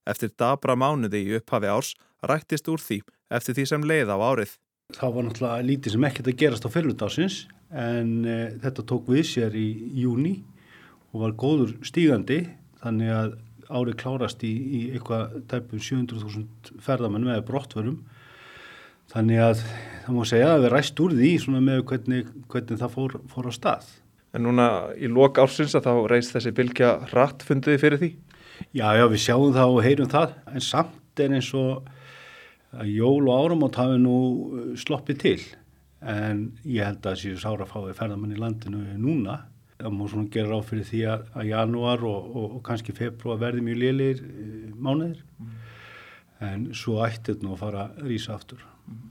Eftir 0.06 0.30
dabra 0.38 0.76
mánuði 0.78 1.24
í 1.24 1.36
upphafi 1.40 1.70
árs 1.70 1.94
rættist 2.22 2.68
úr 2.70 2.82
því 2.82 3.00
eftir 3.34 3.56
því 3.56 3.66
sem 3.72 3.86
leið 3.90 4.12
á 4.14 4.16
árið. 4.22 4.52
Það 4.94 5.14
var 5.16 5.26
náttúrulega 5.26 5.66
lítið 5.66 5.96
sem 5.96 6.06
ekkert 6.06 6.30
að 6.30 6.38
gerast 6.42 6.66
á 6.66 6.70
fyrirlutásins 6.70 7.38
en 7.74 8.10
e, 8.22 8.36
þetta 8.62 8.84
tók 8.86 9.08
við 9.10 9.24
sér 9.32 9.56
í 9.58 9.66
júni 9.98 10.36
og 11.10 11.24
var 11.24 11.34
góður 11.34 11.74
stígandi 11.86 12.44
þannig 12.84 13.10
að 13.16 13.34
árið 13.68 13.98
klárast 14.00 14.44
í, 14.46 14.52
í 14.52 14.80
eitthvað 14.94 15.36
tæpum 15.50 15.82
700.000 15.82 16.80
ferðamenn 16.84 17.26
með 17.26 17.44
brottverum 17.48 18.00
þannig 19.12 19.42
að 19.42 19.62
það 20.04 20.16
má 20.16 20.22
segja 20.28 20.52
að 20.54 20.64
við 20.64 20.72
ræst 20.74 21.02
úr 21.02 21.16
því 21.16 21.32
með 21.56 21.82
hvernig, 21.90 22.30
hvernig 22.52 22.80
það 22.82 22.94
fór, 22.96 23.18
fór 23.30 23.50
á 23.50 23.52
stað. 23.54 23.90
En 24.36 24.44
núna 24.44 24.68
í 24.98 25.08
lok 25.08 25.38
ársins 25.40 25.76
að 25.78 25.86
þá 25.86 25.92
reist 26.12 26.34
þessi 26.34 26.52
bylgja 26.56 26.94
rætt 27.14 27.44
fundiði 27.46 27.82
fyrir 27.82 28.02
því? 28.02 28.10
Já, 28.76 28.88
já, 28.96 29.04
við 29.08 29.22
sjáum 29.22 29.54
það 29.54 29.74
og 29.74 29.84
heyrum 29.84 30.10
það 30.12 30.34
en 30.52 30.64
samt 30.64 31.22
er 31.22 31.36
eins 31.36 31.52
og 31.56 31.86
að 32.76 32.90
jól 32.92 33.28
og 33.28 33.44
áramót 33.44 33.78
hafi 33.80 34.00
nú 34.00 34.16
sloppið 34.78 35.20
til 35.22 35.38
en 36.06 36.42
ég 36.64 36.84
held 36.84 37.04
að 37.04 37.14
þessi 37.14 37.40
sára 37.40 37.66
fái 37.68 37.94
ferðamann 37.96 38.34
í 38.34 38.40
landinu 38.40 38.82
núna 39.00 39.38
það 39.80 39.96
má 39.96 40.06
svona 40.10 40.30
gera 40.32 40.52
ráð 40.52 40.70
fyrir 40.70 40.88
því 40.90 41.02
að, 41.12 41.26
að 41.36 41.50
janúar 41.50 42.06
og, 42.08 42.30
og, 42.30 42.46
og 42.58 42.62
kannski 42.66 42.94
februar 42.96 43.40
verði 43.42 43.64
mjög 43.66 43.82
liðlir 43.82 44.22
e, 44.22 44.46
eh, 44.46 44.70
mánuðir 44.72 45.20
mm. 45.24 45.58
en 46.48 46.64
svo 46.76 47.02
ættið 47.04 47.44
nú 47.44 47.52
að 47.54 47.62
fara 47.64 47.84
að 47.90 48.08
rýsa 48.10 48.36
aftur 48.36 48.64
mm. 48.64 49.04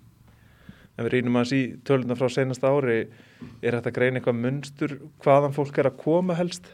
En 0.96 1.04
við 1.04 1.12
rínum 1.18 1.36
að 1.36 1.50
sí 1.50 1.62
töluna 1.84 2.16
frá 2.16 2.30
senasta 2.32 2.72
ári 2.72 3.02
er 3.60 3.76
þetta 3.76 3.92
grein 3.92 4.16
eitthvað 4.16 4.38
munstur 4.40 4.94
hvaðan 5.26 5.56
fólk 5.56 5.80
er 5.82 5.90
að 5.90 5.98
koma 6.00 6.38
helst? 6.40 6.70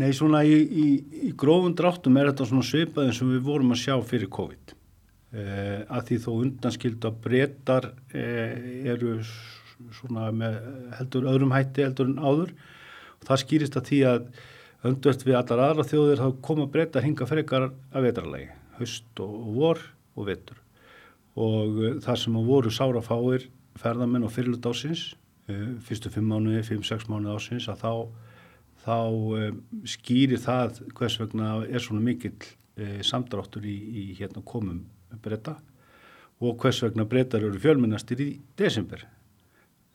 Nei, 0.00 0.12
svona 0.16 0.40
í, 0.46 0.54
í, 0.56 0.86
í 1.28 1.32
grófum 1.36 1.74
dráttum 1.76 2.16
er 2.16 2.30
þetta 2.30 2.46
svona 2.48 2.64
svipað 2.66 3.10
eins 3.10 3.20
og 3.24 3.32
við 3.34 3.42
vorum 3.48 3.74
að 3.74 3.82
sjá 3.82 3.96
fyrir 4.06 4.30
COVID 4.32 4.72
eh, 4.72 5.80
að 5.82 6.04
því 6.08 6.18
þó 6.24 6.30
undanskild 6.36 7.08
að 7.08 7.18
breytar 7.26 7.88
eh, 8.14 8.86
eru 8.94 9.18
svona 9.98 10.30
með 10.32 10.60
heldur 10.98 11.28
öðrum 11.32 11.54
hætti 11.56 11.84
heldur 11.84 12.12
en 12.12 12.20
áður 12.22 12.54
það 13.26 13.42
skýrist 13.44 13.78
að 13.78 13.90
því 13.90 14.00
að 14.10 14.26
öndvöld 14.90 15.24
við 15.26 15.36
allar 15.36 15.62
aðra 15.66 15.86
þjóðir 15.88 16.22
þá 16.22 16.28
koma 16.44 16.66
breyta 16.72 17.02
hinga 17.04 17.28
frekar 17.28 17.68
að 17.68 18.06
vetralagi, 18.06 18.48
höst 18.78 19.22
og, 19.22 19.34
og 19.34 19.56
vor 19.58 19.82
og 20.16 20.28
vetur. 20.30 20.60
Og 21.40 21.80
uh, 21.80 21.96
þar 22.04 22.22
sem 22.22 22.38
að 22.40 22.50
voru 22.50 22.72
sárafáir 22.74 23.48
ferðamenn 23.80 24.26
og 24.26 24.32
fyrirlut 24.34 24.66
ásins 24.70 25.10
uh, 25.50 25.76
fyrstu 25.86 26.12
fimm 26.12 26.30
mánuði, 26.32 26.64
fimm-seks 26.66 27.08
mánuði 27.10 27.36
ásins 27.36 27.68
að 27.70 27.84
þá, 27.84 27.92
þá 28.86 28.96
uh, 29.00 29.50
skýrir 29.88 30.40
það 30.40 30.80
hvers 30.96 31.20
vegna 31.20 31.58
er 31.68 31.84
svona 31.84 32.04
mikill 32.04 32.38
samdráttur 33.04 33.66
í, 33.68 33.74
í 33.76 34.02
hérna 34.16 34.40
komum 34.46 34.86
breyta 35.20 35.58
og 36.40 36.54
hvers 36.62 36.78
vegna 36.80 37.04
breytar 37.04 37.42
eru 37.44 37.58
fjölmennastir 37.60 38.22
í 38.24 38.28
desember. 38.56 39.02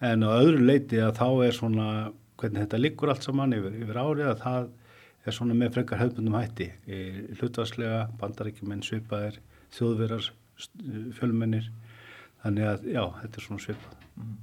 En 0.03 0.21
á 0.21 0.37
öðru 0.37 0.61
leiti 0.67 0.99
að 1.01 1.15
þá 1.17 1.29
er 1.47 1.55
svona 1.55 1.87
hvernig 2.39 2.65
þetta 2.65 2.81
liggur 2.81 3.11
allt 3.11 3.25
saman 3.25 3.55
yfir, 3.55 3.77
yfir 3.83 4.01
árið 4.01 4.31
að 4.31 4.41
það 4.43 4.71
er 5.25 5.37
svona 5.37 5.57
með 5.57 5.77
frekar 5.77 6.01
hefðbundum 6.03 6.37
hætti 6.37 6.67
hlutvarslega, 7.39 8.01
bandarækjumenn, 8.21 8.83
svipaðir 8.85 9.39
þjóðverar, 9.73 10.27
fjölmennir 11.17 11.71
þannig 12.43 12.67
að 12.69 12.89
já, 12.93 13.01
þetta 13.23 13.39
er 13.39 13.47
svona 13.47 13.63
svipað 13.63 14.03
mm. 14.19 14.35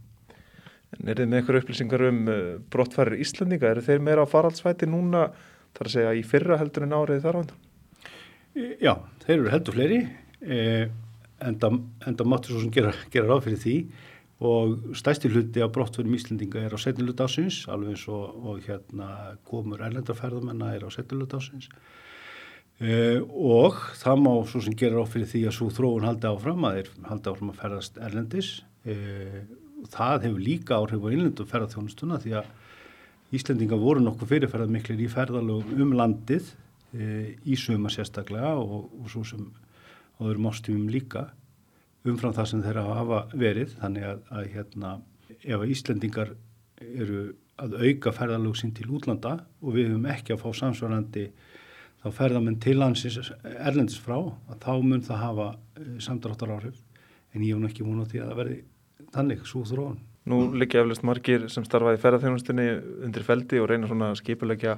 En 0.92 1.08
er 1.08 1.22
þið 1.22 1.28
með 1.30 1.38
eitthvað 1.38 1.58
upplýsingar 1.62 2.02
um 2.04 2.18
uh, 2.28 2.40
brottfærir 2.72 3.20
Íslandinga? 3.24 3.70
Er 3.70 3.80
þeir 3.84 4.02
meira 4.04 4.26
á 4.28 4.28
faraldsvæti 4.28 4.88
núna 4.90 5.30
þar 5.72 5.88
að 5.88 5.94
segja 5.94 6.16
í 6.18 6.24
fyrra 6.26 6.58
heldur 6.60 6.84
en 6.84 6.96
árið 6.98 7.22
þar 7.24 7.38
á 7.38 7.40
hann? 7.40 7.54
Já, 8.82 8.92
þeir 9.24 9.36
eru 9.38 9.52
heldur 9.54 9.76
fleiri 9.78 10.00
eh, 10.44 10.90
en 11.40 11.56
það 11.62 12.26
máttu 12.28 12.52
svo 12.52 12.60
sem 12.60 12.74
gera, 12.74 12.92
gera 13.14 13.30
ráð 13.30 13.46
fyrir 13.46 13.62
því 13.62 13.76
og 14.42 14.94
stæsti 14.98 15.30
hluti 15.30 15.62
af 15.62 15.70
brottverðum 15.74 16.16
Íslendinga 16.16 16.64
er 16.66 16.74
á 16.74 16.78
setnilut 16.80 17.20
ásins 17.22 17.62
alveg 17.70 17.94
eins 17.94 18.06
og, 18.10 18.38
og 18.42 18.62
hérna 18.66 19.08
komur 19.46 19.82
erlendarferðamennar 19.86 20.78
er 20.78 20.86
á 20.86 20.90
setnilut 20.90 21.34
ásins 21.36 21.68
uh, 22.82 23.20
og 23.30 23.78
það 24.00 24.24
má 24.24 24.32
svo 24.50 24.62
sem 24.64 24.74
gerir 24.78 24.98
á 24.98 25.06
fyrir 25.06 25.30
því 25.30 25.44
að 25.46 25.56
svo 25.58 25.68
þróun 25.70 26.08
haldi 26.08 26.30
áfram 26.30 26.66
að 26.66 26.78
þeir 26.78 26.90
haldi 27.10 27.30
áfram 27.32 27.52
að 27.52 27.60
ferðast 27.60 28.00
erlendis. 28.08 28.50
Uh, 28.82 29.38
það 29.92 30.26
hefur 30.26 30.42
líka 30.48 30.80
áhrif 30.80 31.06
á 31.06 31.12
innlendu 31.12 31.46
ferðarþjónustuna 31.52 32.18
því 32.22 32.36
að 32.40 32.50
Íslendinga 33.32 33.78
voru 33.80 34.02
nokkuð 34.02 34.28
fyrirferðað 34.34 34.74
miklir 34.74 34.98
í 35.00 35.06
ferðalögum 35.08 35.86
um 35.86 35.94
landið 35.96 36.50
uh, 36.50 37.30
í 37.46 37.54
suma 37.56 37.92
sérstaklega 37.94 38.56
og, 38.58 38.90
og 38.98 39.06
svo 39.12 39.22
sem 39.28 39.46
á 40.18 40.20
öðrum 40.26 40.50
ástífum 40.50 40.90
líka 40.90 41.28
umfram 42.08 42.34
það 42.34 42.50
sem 42.50 42.62
þeirra 42.64 42.84
hafa 42.98 43.20
verið 43.38 43.76
þannig 43.80 44.08
að, 44.08 44.22
að 44.30 44.48
hérna 44.56 44.92
ef 45.42 45.56
að 45.58 45.72
Íslendingar 45.74 46.34
eru 46.82 47.24
að 47.62 47.76
auka 47.78 48.12
ferðalög 48.16 48.58
sín 48.58 48.72
til 48.74 48.88
útlanda 48.90 49.36
og 49.62 49.76
við 49.76 49.92
höfum 49.92 50.08
ekki 50.10 50.34
að 50.34 50.42
fá 50.42 50.60
samsvarandi 50.62 51.26
þá 52.02 52.08
ferðamenn 52.16 52.58
til 52.62 52.78
landsins 52.80 53.30
erlendis 53.52 54.00
frá 54.02 54.16
að 54.18 54.56
þá 54.64 54.72
mun 54.82 55.04
það 55.06 55.22
hafa 55.22 55.48
eh, 55.52 55.92
samdráttar 56.02 56.54
áhrif 56.56 56.80
en 57.32 57.44
ég 57.46 57.54
hef 57.54 57.70
ekki 57.70 57.86
múin 57.86 58.02
á 58.02 58.06
því 58.10 58.22
að 58.22 58.32
það 58.32 58.40
verði 58.40 58.58
þannig 59.12 59.46
svo 59.48 59.62
þróan. 59.68 60.00
Nú 60.30 60.38
liggja 60.54 60.82
eflust 60.82 61.04
margir 61.06 61.48
sem 61.50 61.64
starfaði 61.66 62.00
ferðarþjónustinni 62.02 62.66
undir 63.06 63.24
feldi 63.26 63.58
og 63.58 63.68
reyna 63.70 63.88
svona 63.90 64.12
skipulegja 64.18 64.76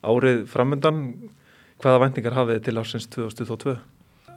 árið 0.00 0.46
framöndan. 0.48 1.02
Hvaða 1.78 2.02
vendingar 2.06 2.36
hafið 2.38 2.62
til 2.66 2.78
ásins 2.80 3.06
2022? 3.12 3.76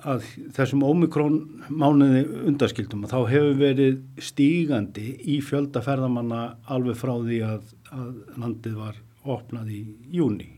Að 0.08 0.26
þessum 0.56 0.84
ómikrón 0.86 1.38
mánuði 1.70 2.24
undarskildum 2.50 3.06
þá 3.10 3.20
hefur 3.30 3.60
verið 3.60 4.00
stígandi 4.22 5.14
í 5.30 5.38
fjöldaferðamanna 5.46 6.42
alveg 6.74 6.98
frá 7.00 7.14
því 7.20 7.40
að, 7.48 7.70
að 7.94 8.10
landið 8.42 8.80
var 8.80 9.00
opnað 9.22 9.72
í 9.76 9.82
júni. 10.16 10.50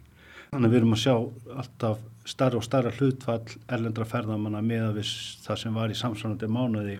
Þannig 0.53 0.67
að 0.69 0.73
við 0.73 0.79
erum 0.79 0.95
að 0.95 1.03
sjá 1.03 1.15
alltaf 1.63 2.03
starra 2.29 2.59
og 2.59 2.63
starra 2.65 2.93
hlutfall 2.95 3.57
erlendra 3.67 4.07
ferðamanna 4.07 4.61
með 4.63 4.87
að 4.87 4.99
við 5.01 5.11
það 5.43 5.59
sem 5.63 5.75
var 5.75 5.91
í 5.91 5.99
samsvonandi 5.99 6.49
mánuði 6.51 6.97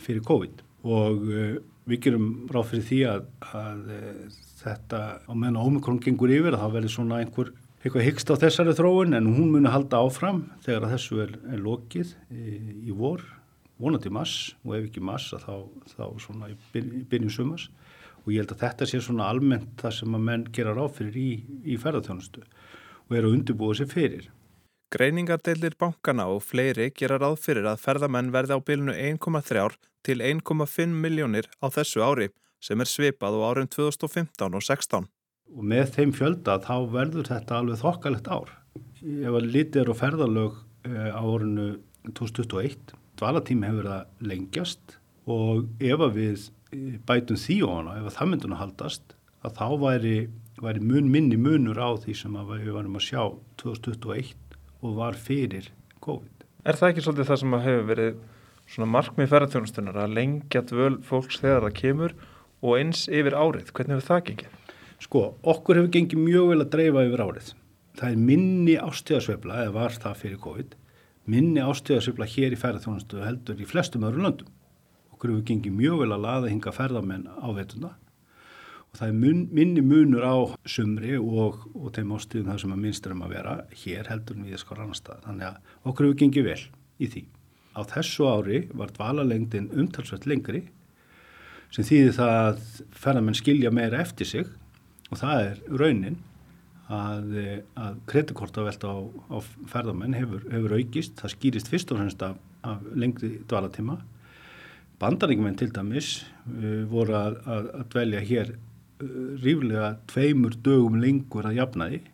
fyrir 0.00 0.24
COVID 0.24 0.62
og 0.88 1.26
uh, 1.28 1.56
við 1.90 2.00
gerum 2.06 2.28
ráð 2.52 2.70
fyrir 2.70 2.86
því 2.88 3.00
að, 3.10 3.26
að 3.50 3.92
uh, 3.92 4.38
þetta 4.62 5.02
á 5.20 5.32
meðan 5.32 5.60
ómikrón 5.60 6.00
gengur 6.04 6.32
yfir 6.32 6.56
að 6.56 6.64
það 6.64 6.76
verður 6.78 6.94
svona 6.94 7.20
einhver 7.20 7.52
eitthvað 7.84 8.06
hyggst 8.06 8.30
á 8.32 8.40
þessari 8.40 8.72
þróun 8.78 9.16
en 9.18 9.26
hún 9.36 9.50
muni 9.52 9.68
halda 9.68 9.98
áfram 10.00 10.46
þegar 10.64 10.88
þessu 10.94 11.18
er, 11.26 11.32
er 11.52 11.60
lokið 11.60 12.14
í, 12.32 12.54
í 12.88 12.94
vor, 12.96 13.20
vonandi 13.76 14.08
mass 14.08 14.54
og 14.64 14.78
ef 14.78 14.86
ekki 14.86 15.02
mass 15.04 15.34
þá, 15.36 15.66
þá 15.92 16.04
svona 16.22 16.48
í 16.48 16.56
byrjun 17.10 17.34
sumas 17.34 17.68
og 18.24 18.32
ég 18.32 18.40
held 18.40 18.54
að 18.54 18.62
þetta 18.62 18.88
sé 18.88 19.02
svona 19.04 19.28
almennt 19.28 19.74
það 19.82 19.98
sem 19.98 20.16
að 20.16 20.24
menn 20.30 20.46
gera 20.56 20.72
ráð 20.72 20.94
fyrir 20.96 21.18
í, 21.20 21.32
í 21.60 21.76
ferðarþjónustu 21.82 22.44
og 23.04 23.18
eru 23.18 23.28
að 23.28 23.36
undirbúa 23.36 23.76
sér 23.76 23.90
fyrir. 23.90 24.30
Greiningardelir 24.94 25.76
bankana 25.76 26.30
og 26.32 26.40
fleiri 26.46 26.88
gera 26.96 27.18
ráð 27.20 27.36
fyrir 27.42 27.68
að 27.68 27.82
ferðamenn 27.82 28.32
verði 28.32 28.56
á 28.56 28.60
bylunu 28.64 28.94
1,3 28.96 29.76
til 30.06 30.24
1,5 30.24 30.96
miljónir 31.04 31.50
á 31.60 31.68
þessu 31.68 32.00
ári 32.00 32.30
sem 32.64 32.80
er 32.80 32.88
svipað 32.88 33.36
á 33.36 33.40
árum 33.44 33.68
2015 33.68 34.40
og 34.48 34.64
2016 34.64 35.10
og 35.54 35.66
með 35.70 35.94
þeim 35.94 36.12
fjölda 36.14 36.58
þá 36.64 36.74
verður 36.92 37.30
þetta 37.30 37.58
alveg 37.60 37.80
þokkalegt 37.80 38.30
ár. 38.30 38.52
Ef 39.04 39.38
að 39.38 39.48
litið 39.54 39.80
er 39.82 39.90
á 39.92 39.94
ferðalög 40.00 40.60
eh, 40.88 41.10
á 41.14 41.22
orðinu 41.22 41.68
2021, 42.10 42.94
dvalatími 43.20 43.68
hefur 43.70 43.90
það 43.90 44.28
lengjast 44.30 44.96
og 45.30 45.68
ef 45.80 46.04
að 46.08 46.16
við 46.18 46.46
eh, 46.74 46.96
bætum 47.06 47.40
því 47.40 47.58
á 47.64 47.68
hana, 47.70 47.98
ef 48.00 48.10
að 48.10 48.16
það 48.18 48.32
myndun 48.32 48.56
að 48.56 48.62
haldast, 48.64 49.16
að 49.44 49.56
þá 49.60 49.66
væri, 49.84 50.16
væri 50.64 50.84
mun 50.84 51.10
minni 51.12 51.38
munur 51.40 51.80
á 51.80 51.90
því 52.02 52.16
sem 52.18 52.38
við 52.50 52.70
varum 52.74 52.98
að 52.98 53.06
sjá 53.08 53.22
2021 53.62 54.58
og 54.84 54.98
var 54.98 55.18
fyrir 55.20 55.70
COVID. 56.04 56.46
Er 56.64 56.80
það 56.80 56.94
ekki 56.94 57.04
svolítið 57.04 57.30
það 57.30 57.42
sem 57.42 57.58
hefur 57.66 57.88
verið 57.92 58.20
svona 58.64 58.90
markmið 58.90 59.30
ferðarþjónustunar 59.30 59.98
að 60.00 60.14
lengja 60.18 60.64
dvöl 60.64 60.94
fólks 61.04 61.40
þegar 61.42 61.66
það 61.68 61.80
kemur 61.80 62.14
og 62.64 62.78
eins 62.80 63.06
yfir 63.12 63.36
árið? 63.36 63.72
Hvernig 63.76 63.98
hefur 63.98 64.08
það 64.08 64.22
gengið? 64.30 64.60
Sko, 65.04 65.34
okkur 65.44 65.80
hefur 65.80 65.92
gengið 65.92 66.22
mjög 66.22 66.50
vel 66.52 66.62
að 66.62 66.70
dreifa 66.72 67.04
yfir 67.04 67.22
árið. 67.24 67.48
Það 67.98 68.14
er 68.14 68.22
minni 68.28 68.76
ástíðasveifla, 68.80 69.58
eða 69.66 69.74
var 69.74 69.96
það 70.00 70.20
fyrir 70.22 70.40
COVID, 70.44 70.70
minni 71.30 71.60
ástíðasveifla 71.62 72.28
hér 72.30 72.56
í 72.56 72.60
ferðarþjónastu 72.60 73.20
heldur 73.22 73.60
í 73.60 73.68
flestum 73.68 74.06
öðrum 74.08 74.28
löndum. 74.28 74.54
Okkur 75.12 75.34
hefur 75.34 75.44
gengið 75.50 75.76
mjög 75.76 76.00
vel 76.00 76.14
að 76.16 76.24
laða 76.24 76.50
hinga 76.54 76.72
ferðarmenn 76.74 77.28
á 77.28 77.48
veituna 77.54 77.92
og 78.94 78.98
það 79.00 79.08
er 79.10 79.14
mun, 79.18 79.38
minni 79.50 79.82
munur 79.82 80.22
á 80.22 80.36
sumri 80.70 81.16
og, 81.18 81.64
og 81.74 81.88
þeim 81.96 82.12
ástíðum 82.14 82.50
það 82.52 82.60
sem 82.62 82.74
að 82.74 82.82
minnstur 82.84 83.14
um 83.14 83.24
að 83.26 83.32
vera 83.34 83.54
hér 83.82 84.10
heldur 84.10 84.42
við 84.42 84.60
skor 84.62 84.82
annar 84.84 84.98
stað. 84.98 85.22
Þannig 85.26 85.48
að 85.48 85.88
okkur 85.90 86.08
hefur 86.08 86.20
gengið 86.22 86.48
vel 86.48 86.60
í 87.02 87.08
því. 87.10 87.24
Á 87.74 87.80
þessu 87.90 88.28
ári 88.30 88.60
var 88.70 88.92
dvalalengdin 88.94 89.72
umtalsvægt 89.74 90.28
lengri 90.30 90.62
sem 91.74 91.86
þýðir 91.86 92.14
það 92.20 92.36
að 92.38 92.60
ferðarmenn 92.94 93.40
skilja 93.40 93.74
meira 93.74 94.02
eftir 94.04 94.30
sig 94.30 94.52
og 95.10 95.20
það 95.20 95.42
er 95.42 95.60
raunin 95.80 96.16
að, 96.92 97.36
að 97.80 98.00
kreditkortavelta 98.10 98.90
á, 98.92 98.98
á 99.32 99.38
ferðamenn 99.70 100.16
hefur, 100.16 100.44
hefur 100.52 100.76
aukist. 100.78 101.16
Það 101.20 101.34
skýrist 101.36 101.70
fyrst 101.72 101.92
og 101.92 102.00
fremst 102.00 102.24
af, 102.26 102.36
af 102.66 102.82
lengri 102.96 103.38
dvalatíma. 103.48 103.98
Bandaríkjumenn 105.00 105.58
til 105.58 105.72
dæmis 105.74 106.10
uh, 106.48 106.84
voru 106.90 107.16
að, 107.18 107.40
að, 107.50 107.70
að 107.80 107.88
dvelja 107.94 108.20
hér 108.28 108.52
uh, 108.54 109.08
ríflega 109.42 109.94
tveimur 110.10 110.58
dögum 110.64 111.00
lengur 111.02 111.48
að 111.48 111.58
jafnaði 111.60 112.04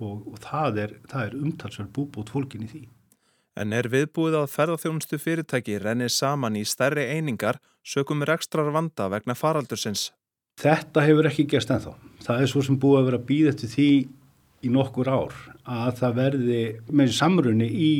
og, 0.00 0.24
og 0.30 0.40
það 0.40 0.80
er, 0.86 0.96
er 1.12 1.36
umtalsverð 1.36 1.92
búbót 1.96 2.32
fólkin 2.32 2.64
í 2.64 2.70
því. 2.70 2.86
En 3.60 3.74
er 3.76 3.90
viðbúið 3.92 4.38
að 4.38 4.52
ferðarþjónustu 4.54 5.18
fyrirtæki 5.20 5.76
rennir 5.82 6.12
saman 6.14 6.56
í 6.56 6.62
stærri 6.64 7.04
einingar 7.12 7.58
sökum 7.84 8.24
rekstrar 8.24 8.70
vanda 8.72 9.10
vegna 9.12 9.36
faraldursins? 9.36 10.08
Þetta 10.60 11.04
hefur 11.06 11.28
ekki 11.30 11.46
gerst 11.48 11.70
ennþá. 11.72 11.94
Það 12.20 12.42
er 12.42 12.50
svo 12.52 12.62
sem 12.64 12.76
búið 12.80 12.98
að 12.98 13.06
vera 13.08 13.22
býð 13.30 13.50
eftir 13.54 13.72
því 13.72 13.90
í 14.60 14.72
nokkur 14.72 15.08
ár 15.08 15.36
að 15.64 15.92
það 16.02 16.18
verði 16.18 16.60
með 16.92 17.14
samrunni 17.16 17.68
í, 17.70 17.92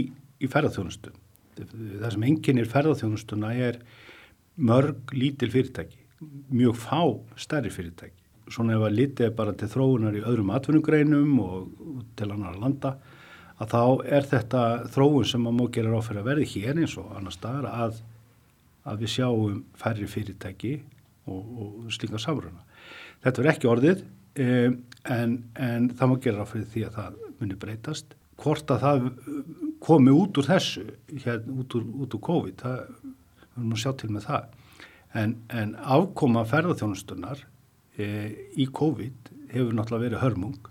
í 0.45 0.51
ferðarþjónustu. 0.51 1.13
Það 1.61 2.11
sem 2.15 2.27
enginn 2.29 2.61
er 2.61 2.69
ferðarþjónustuna 2.69 3.55
er 3.69 3.81
mörg 4.61 5.15
lítil 5.17 5.49
fyrirtæki, 5.53 5.97
mjög 6.53 6.77
fá 6.83 7.01
stærri 7.41 7.73
fyrirtæki. 7.73 8.17
Svona 8.51 8.77
ef 8.77 8.85
að 8.85 8.97
litið 8.99 9.35
bara 9.39 9.55
til 9.57 9.71
þróunar 9.71 10.19
í 10.19 10.25
öðrum 10.27 10.53
atvinnugreinum 10.53 11.35
og 11.45 12.05
til 12.19 12.29
annar 12.35 12.59
landa 12.61 12.97
að 13.61 13.73
þá 13.73 13.83
er 14.17 14.27
þetta 14.29 14.63
þróun 14.93 15.29
sem 15.29 15.45
má 15.45 15.67
gera 15.73 15.93
ráð 15.93 16.09
fyrir 16.09 16.23
að 16.23 16.31
verði 16.31 16.49
hér 16.55 16.81
eins 16.81 16.97
og 17.01 17.13
annar 17.17 17.37
staðar 17.37 17.69
að, 17.71 18.01
að 18.89 19.05
við 19.05 19.13
sjáum 19.15 19.61
færri 19.79 20.09
fyrirtæki 20.11 20.73
og, 21.29 21.51
og 21.61 21.93
slíka 21.95 22.21
samruna. 22.21 22.65
Þetta 23.25 23.43
er 23.43 23.51
ekki 23.53 23.71
orðið 23.71 24.05
um, 24.05 24.79
en, 25.17 25.37
en 25.61 25.91
það 25.93 26.13
má 26.13 26.17
gera 26.25 26.49
fyrir 26.49 26.71
því 26.73 26.87
að 26.89 26.97
það 26.99 27.21
muni 27.41 27.61
breytast. 27.61 28.17
Hvort 28.41 28.73
að 28.73 28.85
það 28.87 29.07
komi 29.85 30.13
út 30.17 30.41
úr 30.41 30.49
þessu, 30.49 30.87
hérna, 31.13 31.59
út, 31.61 31.77
úr, 31.77 31.87
út 32.05 32.17
úr 32.17 32.25
COVID, 32.25 32.63
það 32.63 32.83
erum 33.51 33.75
að 33.77 33.83
sjá 33.83 33.91
til 34.01 34.13
með 34.15 34.29
það. 34.31 34.59
En, 35.21 35.37
en 35.53 35.73
afkoma 35.99 36.47
ferðarþjónustunar 36.49 37.43
e, 37.99 38.07
í 38.57 38.69
COVID 38.71 39.33
hefur 39.51 39.75
náttúrulega 39.75 40.07
verið 40.07 40.23
hörmung 40.23 40.71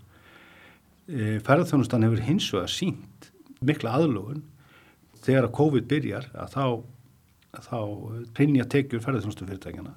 E, 1.10 1.40
ferðarþjónustan 1.42 2.04
hefur 2.06 2.22
hins 2.22 2.46
vegar 2.54 2.70
sínt 2.70 3.30
mikla 3.66 3.96
aðlugun 3.98 4.44
þegar 5.24 5.48
að 5.48 5.54
COVID 5.58 5.88
byrjar 5.90 6.28
að 6.38 6.52
þá, 6.54 6.66
að 7.58 7.66
þá 7.66 7.80
prinja 8.36 8.66
tekjur 8.70 9.02
ferðarþjónustu 9.02 9.48
fyrirtækjana 9.48 9.96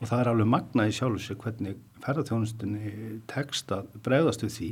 og 0.00 0.08
það 0.08 0.22
er 0.22 0.30
alveg 0.32 0.48
magnaði 0.48 0.96
sjálf 0.96 1.24
sér 1.24 1.38
hvernig 1.40 1.80
ferðarþjónustunni 2.04 2.94
tekst 3.30 3.72
að 3.74 3.90
bregðast 4.04 4.44
við 4.46 4.54
því 4.56 4.70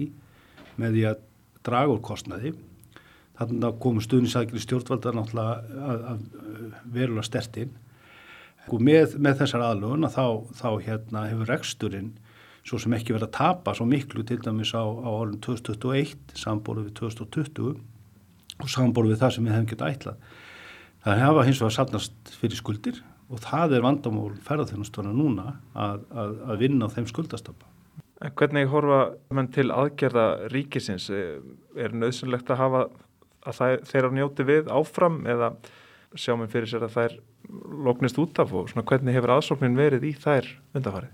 með 0.81 0.97
því 0.97 1.05
að 1.11 1.27
draga 1.69 1.93
úr 1.93 2.01
kostnaði 2.05 2.55
þannig 3.39 3.67
að 3.69 3.83
komu 3.83 4.03
stuðnisækri 4.03 4.63
stjórnvaldar 4.63 5.19
náttúrulega 5.19 5.85
að, 5.93 6.07
að 6.13 6.89
verulega 6.95 7.27
stertinn 7.29 7.77
og 8.69 8.81
með, 8.85 9.19
með 9.21 9.43
þessar 9.43 9.67
aðlugun 9.69 10.09
að 10.09 10.17
þá, 10.17 10.25
þá 10.59 10.71
hérna, 10.87 11.27
hefur 11.31 11.53
reksturinn 11.53 12.11
svo 12.69 12.81
sem 12.83 12.97
ekki 12.97 13.15
verið 13.15 13.29
að 13.31 13.37
tapa 13.39 13.75
svo 13.77 13.87
miklu 13.89 14.25
til 14.29 14.41
dæmis 14.45 14.75
á, 14.77 14.85
á 14.85 15.09
orðin 15.09 15.41
2021 15.45 16.35
sambóru 16.37 16.85
við 16.89 16.97
2020 17.01 17.79
og 18.59 18.73
sambóru 18.73 19.13
við 19.13 19.23
það 19.23 19.35
sem 19.37 19.47
við 19.47 19.55
hefum 19.55 19.71
getið 19.71 19.93
ætlað. 19.93 20.27
Það 21.05 21.23
hefa 21.23 21.47
hins 21.47 21.63
vegar 21.63 21.77
sannast 21.77 22.35
fyrir 22.41 22.59
skuldir 22.61 23.01
og 23.29 23.43
það 23.45 23.75
er 23.77 23.85
vandamál 23.85 24.31
ferðarþjónustuna 24.47 25.13
núna 25.13 25.59
að, 25.77 26.07
að, 26.11 26.39
að 26.49 26.63
vinna 26.63 26.89
á 26.89 26.95
þeim 26.95 27.09
skuldastapa. 27.11 27.69
En 28.25 28.33
hvernig 28.35 28.71
horfa 28.73 29.03
mann 29.37 29.51
til 29.55 29.69
aðgerða 29.71 30.49
ríkisins? 30.51 31.07
Er 31.09 31.95
nöðsynlegt 31.95 32.51
að 32.51 32.63
hafa 32.63 32.81
að 33.47 33.59
það, 33.61 33.75
þeirra 33.93 34.11
njóti 34.17 34.47
við 34.49 34.73
áfram 34.75 35.21
eða 35.29 35.53
sjáum 36.19 36.43
við 36.45 36.55
fyrir 36.57 36.71
sér 36.73 36.87
að 36.87 36.97
þær 36.97 37.17
loknist 37.87 38.19
út 38.21 38.41
af 38.43 38.55
og 38.57 38.73
hvernig 38.75 39.17
hefur 39.17 39.35
aðsóknin 39.37 39.79
verið 39.79 40.09
í 40.09 40.13
þær 40.19 40.49
undarfarið? 40.77 41.13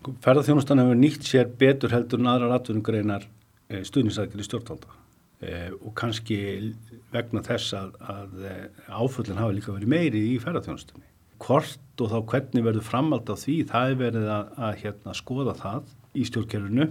Sko, 0.00 0.14
ferðarþjónustan 0.26 0.82
hefur 0.82 1.00
nýtt 1.00 1.28
sér 1.28 1.50
betur 1.60 1.94
heldur 1.94 2.22
en 2.22 2.32
aðrar 2.32 2.56
atvinnugreinar 2.58 3.26
e, 3.70 3.82
stuðnisækjari 3.86 4.46
stjórnvalda 4.46 4.98
e, 5.40 5.70
og 5.80 5.94
kannski 5.98 6.38
vegna 7.12 7.42
þess 7.46 7.76
að, 7.76 7.94
að 8.14 8.46
e, 8.46 8.56
áföllin 8.88 9.40
hafa 9.40 9.56
líka 9.56 9.74
verið 9.74 9.92
meiri 9.92 10.24
í 10.32 10.38
ferðarþjónustunni. 10.42 11.06
Hvort 11.40 12.04
og 12.04 12.12
þá 12.12 12.18
hvernig 12.32 12.66
verður 12.66 12.86
framald 12.86 13.32
á 13.32 13.36
því, 13.40 13.56
það 13.70 13.92
er 13.92 14.00
verið 14.04 14.30
að, 14.34 14.50
að 14.68 14.80
hérna, 14.84 15.16
skoða 15.16 15.56
það 15.60 15.94
í 16.12 16.26
stjórnkerfinu. 16.28 16.88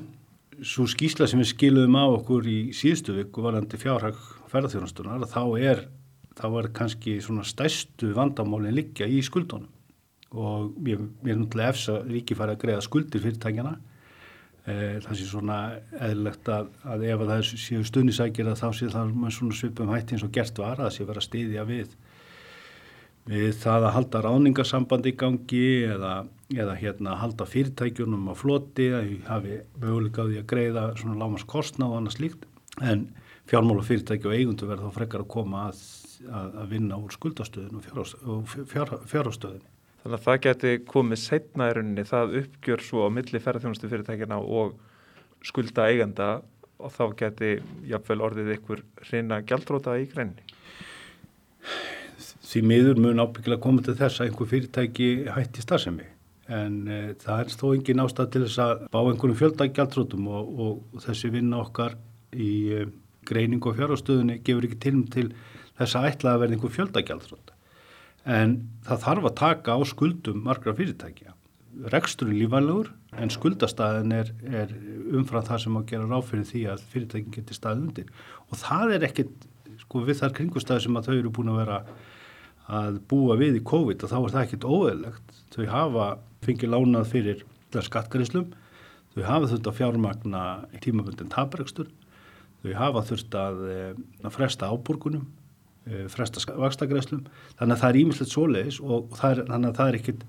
Svo 0.66 0.86
skýsla 0.90 1.30
sem 1.30 1.42
við 1.42 1.52
skilum 1.54 1.96
á 1.96 2.06
okkur 2.10 2.50
í 2.50 2.60
síðustu 2.76 3.16
viku 3.16 3.46
varandi 3.46 3.80
fjárhag 3.80 4.18
ferðarþjónustunar, 4.52 5.28
þá 5.30 5.44
er, 5.62 5.84
þá 6.36 6.48
er 6.50 6.72
kannski 6.76 7.20
svona 7.24 7.46
stæstu 7.48 8.12
vandamálinn 8.18 8.76
liggja 8.76 9.08
í 9.08 9.22
skuldunum 9.26 9.70
og 10.30 10.76
mér, 10.78 11.00
er 11.26 11.38
náttúrulega 11.40 11.74
efs 11.74 11.88
að 11.90 12.10
ríki 12.14 12.36
fara 12.38 12.54
að 12.54 12.62
greiða 12.64 12.84
skuldir 12.86 13.24
fyrirtækjana 13.24 13.72
það 15.06 15.16
sé 15.18 15.26
svona 15.30 15.58
eðlilegt 16.00 16.52
að, 16.54 16.70
að 16.84 17.06
ef 17.08 17.24
að 17.24 17.32
það 17.34 17.44
séu 17.50 17.86
stundisækir 17.88 18.52
að 18.52 18.62
þá 18.62 18.68
sé 18.78 18.92
það 18.94 19.16
með 19.24 19.36
svona 19.38 19.58
svipum 19.60 19.92
hætti 19.94 20.16
eins 20.16 20.26
og 20.28 20.34
gert 20.36 20.62
var 20.62 20.78
að 20.78 20.88
það 20.88 20.96
sé 20.96 21.08
vera 21.10 21.26
stiðja 21.26 21.66
við 21.70 21.96
við 23.30 23.58
það 23.62 23.86
að 23.86 23.96
halda 23.96 24.22
ráningarsambandi 24.26 25.12
í 25.12 25.18
gangi 25.20 25.66
eða, 25.86 26.14
eða 26.56 26.76
hérna 26.80 27.18
halda 27.20 27.46
fyrirtækjunum 27.50 28.30
á 28.32 28.34
floti 28.38 28.90
að 28.96 29.12
hafi 29.28 29.60
möguleikaði 29.82 30.40
að 30.42 30.48
greiða 30.50 30.86
svona 30.98 31.20
lámast 31.20 31.50
kostna 31.50 31.90
og 31.90 32.00
annars 32.00 32.20
líkt 32.22 32.48
en 32.82 33.10
fjármála 33.50 33.86
fyrirtæki 33.86 34.30
og 34.30 34.38
eigundu 34.38 34.70
verða 34.70 34.90
þá 34.90 34.98
frekar 34.98 35.26
að 35.26 35.34
koma 35.36 35.68
að, 35.70 35.84
að 36.32 36.72
vinna 36.74 36.98
úr 36.98 37.14
skuldastöðun 37.14 37.82
og 37.82 38.56
fjárhástöðun 38.72 39.68
Þannig 40.00 40.16
að 40.16 40.26
það 40.26 40.38
geti 40.46 40.76
komið 40.88 41.20
setna 41.22 41.68
í 41.70 41.74
rauninni 41.76 42.06
það 42.08 42.38
uppgjör 42.44 42.86
svo 42.86 43.08
á 43.08 43.10
milli 43.12 43.42
ferðarþjónustu 43.44 43.90
fyrirtækina 43.92 44.38
og 44.40 44.78
skulda 45.46 45.90
eigenda 45.92 46.30
og 46.80 46.94
þá 46.96 47.04
geti 47.20 47.50
jafnvel 47.90 48.24
orðið 48.30 48.54
ykkur 48.56 48.84
reyna 49.10 49.42
gældróta 49.44 49.98
í 50.00 50.08
greinni. 50.12 50.46
Því 52.50 52.64
miður 52.66 53.04
mun 53.04 53.22
ábyggilega 53.22 53.62
koma 53.62 53.84
til 53.86 53.98
þess 54.00 54.22
að 54.22 54.30
einhver 54.30 54.50
fyrirtæki 54.54 55.10
hætti 55.36 55.66
starfsemi 55.66 56.08
en 56.50 56.80
e, 56.90 57.00
það 57.22 57.44
er 57.44 57.54
þó 57.54 57.68
engin 57.76 58.02
ástæð 58.02 58.32
til 58.34 58.44
þess 58.48 58.62
að 58.64 58.88
bá 58.94 59.00
einhvern 59.04 59.38
fjöldaggjaldrótum 59.38 60.32
og, 60.32 60.50
og, 60.50 60.80
og 60.96 61.04
þessi 61.04 61.30
vinna 61.34 61.62
okkar 61.62 61.96
í 62.34 62.50
e, 62.74 62.88
greining 63.30 63.62
og 63.70 63.78
fjárhástöðunni 63.78 64.40
gefur 64.42 64.66
ekki 64.66 64.80
til 64.88 65.04
til 65.14 65.28
þess 65.78 66.00
að 66.00 66.10
ætla 66.10 66.34
að 66.34 66.44
verða 66.44 66.58
einhver 66.58 66.76
fjöldaggjaldróta 66.80 67.49
en 68.30 68.56
það 68.86 69.04
þarf 69.06 69.28
að 69.30 69.38
taka 69.40 69.76
á 69.76 69.80
skuldum 69.90 70.42
margra 70.46 70.76
fyrirtækja. 70.78 71.34
Reksturinn 71.94 72.38
lífanlegur 72.38 72.92
en 73.18 73.32
skuldastæðin 73.34 74.14
er, 74.14 74.32
er 74.46 74.74
umfram 75.16 75.46
það 75.48 75.64
sem 75.64 75.78
að 75.80 75.88
gera 75.92 76.10
ráð 76.10 76.28
fyrir 76.30 76.48
því 76.50 76.64
að 76.74 76.86
fyrirtækin 76.94 77.36
getur 77.36 77.58
staðið 77.58 77.86
undir 77.88 78.12
og 78.50 78.60
það 78.60 78.96
er 78.98 79.06
ekkit, 79.10 79.48
sko 79.82 80.04
við 80.06 80.22
þar 80.22 80.36
kringustæði 80.38 80.86
sem 80.86 81.00
að 81.00 81.10
þau 81.10 81.16
eru 81.16 81.34
búin 81.34 81.54
að 81.54 81.62
vera 81.64 81.80
að 82.80 83.00
búa 83.10 83.38
við 83.40 83.58
í 83.58 83.66
COVID 83.66 84.06
og 84.06 84.12
þá 84.12 84.18
er 84.20 84.34
það 84.34 84.44
ekkit 84.44 84.68
óeðlegt. 84.70 85.38
Þau 85.56 85.64
hafa 85.72 86.10
fengið 86.46 86.74
lánað 86.76 87.08
fyrir 87.10 87.46
skattgariðslum, 87.74 88.52
þau 89.16 89.24
hafa 89.26 89.50
þurft 89.50 89.70
að 89.72 89.80
fjármagna 89.80 90.44
tímaböndin 90.84 91.32
taprekstur, 91.34 91.90
þau 92.62 92.72
hafa 92.78 93.06
þurft 93.10 93.38
að, 93.40 93.64
eh, 93.74 93.94
að 94.22 94.36
fresta 94.36 94.70
áborgunum 94.70 95.26
fresta 96.14 96.56
vakstagreslum 96.60 97.26
þannig 97.60 97.76
að 97.76 97.82
það 97.84 97.90
er 97.90 98.00
ímislegt 98.04 98.34
svoleiðis 98.34 98.80
og 98.84 99.14
er, 99.20 99.44
þannig 99.50 99.70
að 99.70 99.78
það 99.80 99.92
er 99.92 100.00
ekkit, 100.00 100.26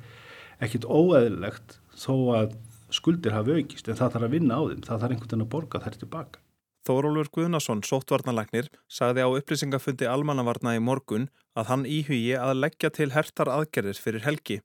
ekkit 0.66 0.86
óeðlilegt 0.88 1.78
þó 2.00 2.14
að 2.36 2.54
skuldir 2.94 3.34
hafi 3.36 3.58
aukist 3.60 3.88
en 3.88 3.98
það 3.98 4.14
þarf 4.14 4.28
að 4.28 4.36
vinna 4.36 4.56
á 4.58 4.62
þeim, 4.68 4.86
það 4.86 5.02
þarf 5.02 5.14
einhvern 5.14 5.28
veginn 5.30 5.44
að 5.46 5.52
borga 5.54 5.82
þær 5.84 5.98
tilbaka. 6.00 6.42
Þórólfur 6.88 7.28
Guðnason, 7.36 7.82
sóttvarnalagnir, 7.84 8.70
sagði 8.88 9.22
á 9.22 9.28
upplýsingafundi 9.28 10.08
almannavarna 10.08 10.72
í 10.78 10.80
morgun 10.80 11.28
að 11.52 11.68
hann 11.68 11.84
íhugi 11.84 12.32
að 12.40 12.56
leggja 12.64 12.90
til 12.96 13.10
hertar 13.12 13.50
aðgerðir 13.52 14.00
fyrir 14.00 14.24
helgi. 14.24 14.60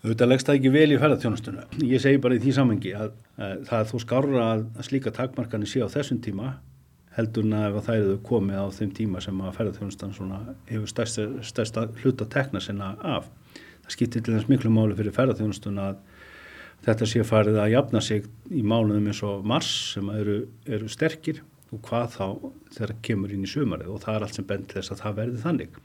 Þetta 0.00 0.26
leggst 0.26 0.48
það 0.48 0.58
ekki 0.58 0.72
vel 0.74 0.88
í 0.90 0.98
ferðarþjónustuna. 0.98 1.66
Ég 1.84 2.02
segi 2.02 2.20
bara 2.24 2.36
í 2.36 2.40
því 2.42 2.54
samengi 2.56 2.92
að, 2.96 3.14
að 3.36 3.64
það 3.68 3.82
er 3.82 3.88
þó 3.90 3.96
skára 4.02 4.44
að 4.50 4.66
slíka 4.88 5.12
takmarkanir 5.14 5.70
sé 5.70 5.84
á 5.84 5.88
þessum 5.92 6.20
tíma 6.24 6.54
heldurna 7.16 7.66
ef 7.68 7.80
það 7.86 8.00
eru 8.04 8.16
komið 8.26 8.62
á 8.62 8.66
þeim 8.76 8.94
tíma 8.96 9.22
sem 9.24 9.42
að 9.42 9.56
ferðarþjónustan 9.58 10.14
hefur 10.70 10.90
stærsta, 10.90 11.26
stærsta 11.42 11.86
hluta 12.02 12.26
tekna 12.30 12.62
sinna 12.62 12.94
af. 13.02 13.28
Það 13.84 13.96
skiptir 13.96 14.24
til 14.24 14.36
þess 14.36 14.50
miklu 14.50 14.72
máli 14.74 14.96
fyrir 14.98 15.16
ferðarþjónustun 15.16 15.80
að 15.82 15.98
þetta 16.86 17.08
sé 17.12 17.24
farið 17.26 17.60
að 17.60 17.72
jafna 17.74 18.02
sig 18.04 18.28
í 18.50 18.62
mánuðum 18.62 19.10
eins 19.10 19.22
og 19.26 19.46
mars 19.46 19.70
sem 19.94 20.10
eru, 20.14 20.40
eru 20.66 20.88
sterkir 20.90 21.42
og 21.70 21.82
hvað 21.86 22.16
þá 22.16 22.26
þegar 22.76 22.96
kemur 23.06 23.34
inn 23.34 23.46
í 23.46 23.50
sumarið 23.50 23.92
og 23.92 24.02
það 24.04 24.16
er 24.16 24.26
allt 24.26 24.38
sem 24.38 24.48
bent 24.48 24.76
þess 24.76 24.94
að 24.94 25.02
það 25.04 25.18
verði 25.20 25.42
þannig. 25.44 25.80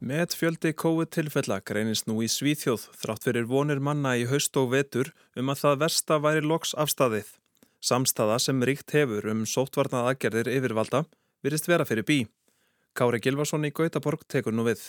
Met 0.00 0.32
fjöldi 0.32 0.70
COVID-tilfella 0.72 1.58
greinist 1.60 2.06
nú 2.08 2.22
í 2.24 2.26
Svíþjóð 2.32 2.86
þrátt 2.96 3.26
fyrir 3.26 3.44
vonir 3.44 3.82
manna 3.84 4.14
í 4.16 4.22
haust 4.30 4.54
og 4.56 4.70
vetur 4.72 5.10
um 5.36 5.50
að 5.52 5.58
það 5.60 5.80
versta 5.82 6.16
væri 6.24 6.40
loks 6.40 6.70
afstæðið. 6.72 7.26
Samstaða 7.84 8.38
sem 8.40 8.62
ríkt 8.64 8.94
hefur 8.96 9.26
um 9.28 9.42
sóttvarnað 9.44 10.06
aðgerðir 10.08 10.48
yfirvalda 10.54 11.02
virist 11.44 11.68
vera 11.68 11.84
fyrir 11.84 12.06
bí. 12.08 12.16
Kári 12.96 13.20
Gilvarsson 13.20 13.66
í 13.68 13.72
Gautaborg 13.76 14.24
tekur 14.24 14.56
nú 14.56 14.64
við. 14.70 14.80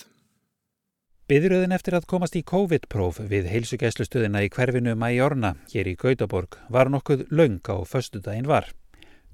Byðröðin 1.28 1.76
eftir 1.76 1.98
að 1.98 2.08
komast 2.08 2.38
í 2.40 2.42
COVID-próf 2.48 3.20
við 3.28 3.50
heilsugæslustöðina 3.52 4.46
í 4.46 4.48
hverfinu 4.48 4.94
Majorna 4.96 5.58
hér 5.74 5.92
í 5.92 5.94
Gautaborg 6.00 6.56
var 6.72 6.88
nokkuð 6.88 7.26
laung 7.28 7.60
á 7.68 7.84
föstudaginn 7.84 8.48
var. 8.48 8.72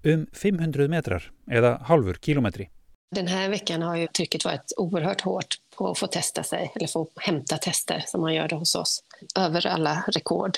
Um 0.02 0.26
500 0.34 0.90
metrar 0.90 1.30
eða 1.46 1.76
halvur 1.86 2.18
kílometri. 2.18 2.66
Den 3.10 3.26
här 3.26 3.48
veckan 3.48 3.82
har 3.82 3.96
ju 3.96 4.06
trycket 4.06 4.44
varit 4.44 4.72
oerhört 4.76 5.20
hårt 5.20 5.56
på 5.76 5.90
att 5.90 5.98
få 5.98 6.06
testa 6.06 6.42
sig 6.42 6.72
eller 6.74 6.86
få 6.86 7.08
hämta 7.16 7.58
tester 7.58 8.04
som 8.06 8.20
man 8.20 8.34
gör 8.34 8.48
hos 8.48 8.74
oss 8.74 9.02
över 9.38 9.66
alla 9.66 10.04
rekord. 10.08 10.56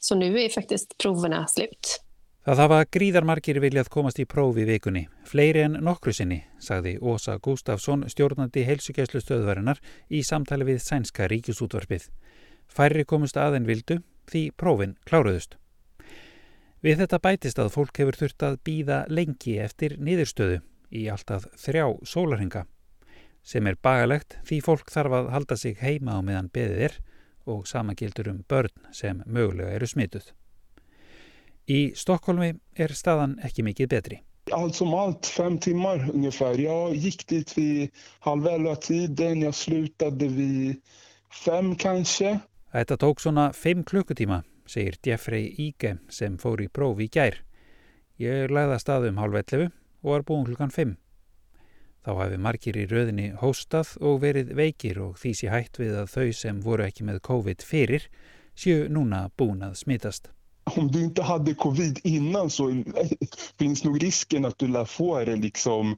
Så 0.00 0.14
nu 0.14 0.40
är 0.40 0.48
faktiskt 0.48 0.98
proverna 0.98 1.46
slut. 1.46 2.02
Það 2.46 2.60
hafa 2.62 2.84
gríðarmarkir 2.94 3.58
viljað 3.58 3.88
komast 3.90 4.20
í 4.22 4.24
prófi 4.30 4.62
vikunni, 4.68 5.08
fleiri 5.26 5.64
en 5.66 5.80
nokkru 5.82 6.12
sinni, 6.14 6.44
sagði 6.62 6.92
Ósa 7.02 7.40
Gustafsson, 7.42 8.04
stjórnandi 8.06 8.62
heilsugjæslu 8.68 9.18
stöðvarinnar 9.24 9.80
í 10.06 10.20
samtali 10.22 10.68
við 10.68 10.78
sænska 10.84 11.26
ríkjusútvarpið. 11.32 12.06
Færri 12.70 13.02
komust 13.02 13.34
aðein 13.34 13.66
vildu 13.66 13.98
því 14.30 14.44
prófin 14.54 14.94
kláruðust. 15.10 15.58
Við 16.86 17.02
þetta 17.02 17.22
bætist 17.24 17.58
að 17.58 17.72
fólk 17.74 17.98
hefur 17.98 18.20
þurft 18.20 18.46
að 18.46 18.60
býða 18.68 19.02
lengi 19.10 19.58
eftir 19.66 19.98
niðurstöðu 19.98 20.62
í 20.90 21.06
alltaf 21.12 21.46
þrjá 21.58 21.86
sólarhinga 22.06 22.66
sem 23.46 23.66
er 23.70 23.78
bagalegt 23.82 24.38
því 24.46 24.58
fólk 24.64 24.90
þarf 24.90 25.20
að 25.20 25.28
halda 25.34 25.56
sig 25.60 25.78
heima 25.78 26.18
á 26.18 26.20
meðan 26.24 26.50
beðið 26.50 26.82
er 26.88 26.96
og 27.46 27.66
samagildur 27.70 28.32
um 28.32 28.42
börn 28.50 28.90
sem 28.92 29.22
mögulega 29.26 29.76
eru 29.76 29.86
smituð. 29.86 30.32
Í 31.70 31.92
Stokkólmi 31.98 32.56
er 32.78 32.94
staðan 32.94 33.36
ekki 33.46 33.62
mikið 33.66 33.90
betri. 33.90 34.18
Allt 34.54 34.78
som 34.78 34.92
allt 34.94 35.26
fem 35.26 35.58
timmar 35.58 36.04
ungefär. 36.12 36.58
Jag 36.58 36.94
gick 36.94 37.26
dit 37.26 37.56
vid 37.58 37.90
halv 38.20 38.46
elva 38.46 38.76
tiden, 38.76 39.42
jag 39.42 39.54
slutade 39.54 40.28
vid 40.28 40.82
fem 41.30 41.74
kanske. 41.74 42.38
Þetta 42.72 42.96
tók 42.96 43.22
svona 43.22 43.50
fimm 43.52 43.82
klukkutíma, 43.84 44.42
segir 44.66 44.98
Jeffrey 45.02 45.50
Ige 45.58 45.96
sem 46.10 46.38
fór 46.38 46.62
í 46.62 46.68
próf 46.68 47.02
í 47.02 47.08
gær. 47.10 47.40
Ég 48.18 48.50
lagði 48.50 48.78
að 48.78 48.82
staðum 48.84 49.18
halv 49.22 49.42
ellefu 49.42 49.70
og 50.06 50.12
var 50.14 50.24
búin 50.28 50.46
klukkan 50.46 50.70
5. 50.70 50.94
Þá 52.06 52.12
hafi 52.20 52.38
margir 52.38 52.76
í 52.78 52.86
röðinni 52.86 53.32
hóstað 53.40 53.96
og 53.98 54.20
verið 54.22 54.52
veikir 54.54 55.00
og 55.02 55.16
því 55.18 55.32
sé 55.34 55.50
hætt 55.50 55.80
við 55.82 55.96
að 56.04 56.12
þau 56.12 56.26
sem 56.38 56.60
voru 56.62 56.86
ekki 56.86 57.06
með 57.08 57.18
COVID 57.26 57.64
fyrir 57.66 58.06
séu 58.54 58.86
núna 58.86 59.26
búin 59.34 59.66
að 59.66 59.74
smitast. 59.82 60.30
Om 60.76 60.86
du 60.90 61.00
inte 61.02 61.22
hade 61.22 61.54
covid 61.54 61.98
innan 62.04 62.50
så 62.50 62.70
finns 63.58 63.84
nog 63.84 64.02
risken 64.02 64.44
att 64.44 64.58
du 64.58 64.68
lär 64.68 64.84
få 64.84 65.24
det 65.24 65.36
liksom 65.36 65.96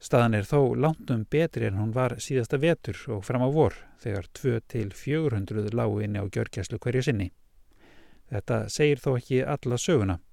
Staðan 0.00 0.40
er 0.40 0.48
þó 0.48 0.72
langtum 0.80 1.28
betri 1.28 1.68
en 1.68 1.76
hún 1.76 1.92
var 1.92 2.16
síðasta 2.24 2.56
vetur 2.56 2.96
og 3.12 3.20
fram 3.28 3.44
á 3.44 3.52
vor 3.52 3.76
þegar 4.00 4.32
2-400 4.32 5.76
lágu 5.76 6.00
inni 6.00 6.16
á 6.16 6.24
gjörgæslu 6.24 6.80
hverju 6.80 7.04
sinni. 7.04 7.36
Þetta 8.32 8.72
segir 8.72 9.04
þó 9.04 9.12
ekki 9.18 9.44
alla 9.44 9.76
söguna. 9.76 10.24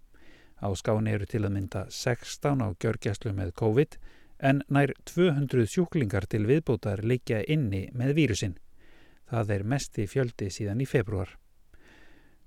Á 0.62 0.70
skáni 0.78 1.16
eru 1.16 1.26
til 1.26 1.44
að 1.46 1.56
mynda 1.58 1.86
16 1.90 2.62
á 2.62 2.68
gjörgjæslu 2.78 3.34
með 3.34 3.54
COVID 3.58 3.98
en 4.42 4.62
nær 4.70 4.94
200 5.10 5.68
sjúklingar 5.70 6.28
til 6.30 6.46
viðbótar 6.50 7.04
leikja 7.06 7.42
inni 7.50 7.88
með 7.94 8.16
vírusin. 8.18 8.58
Það 9.30 9.56
er 9.56 9.64
mesti 9.74 10.08
fjöldi 10.10 10.50
síðan 10.54 10.82
í 10.82 10.88
februar. 10.90 11.38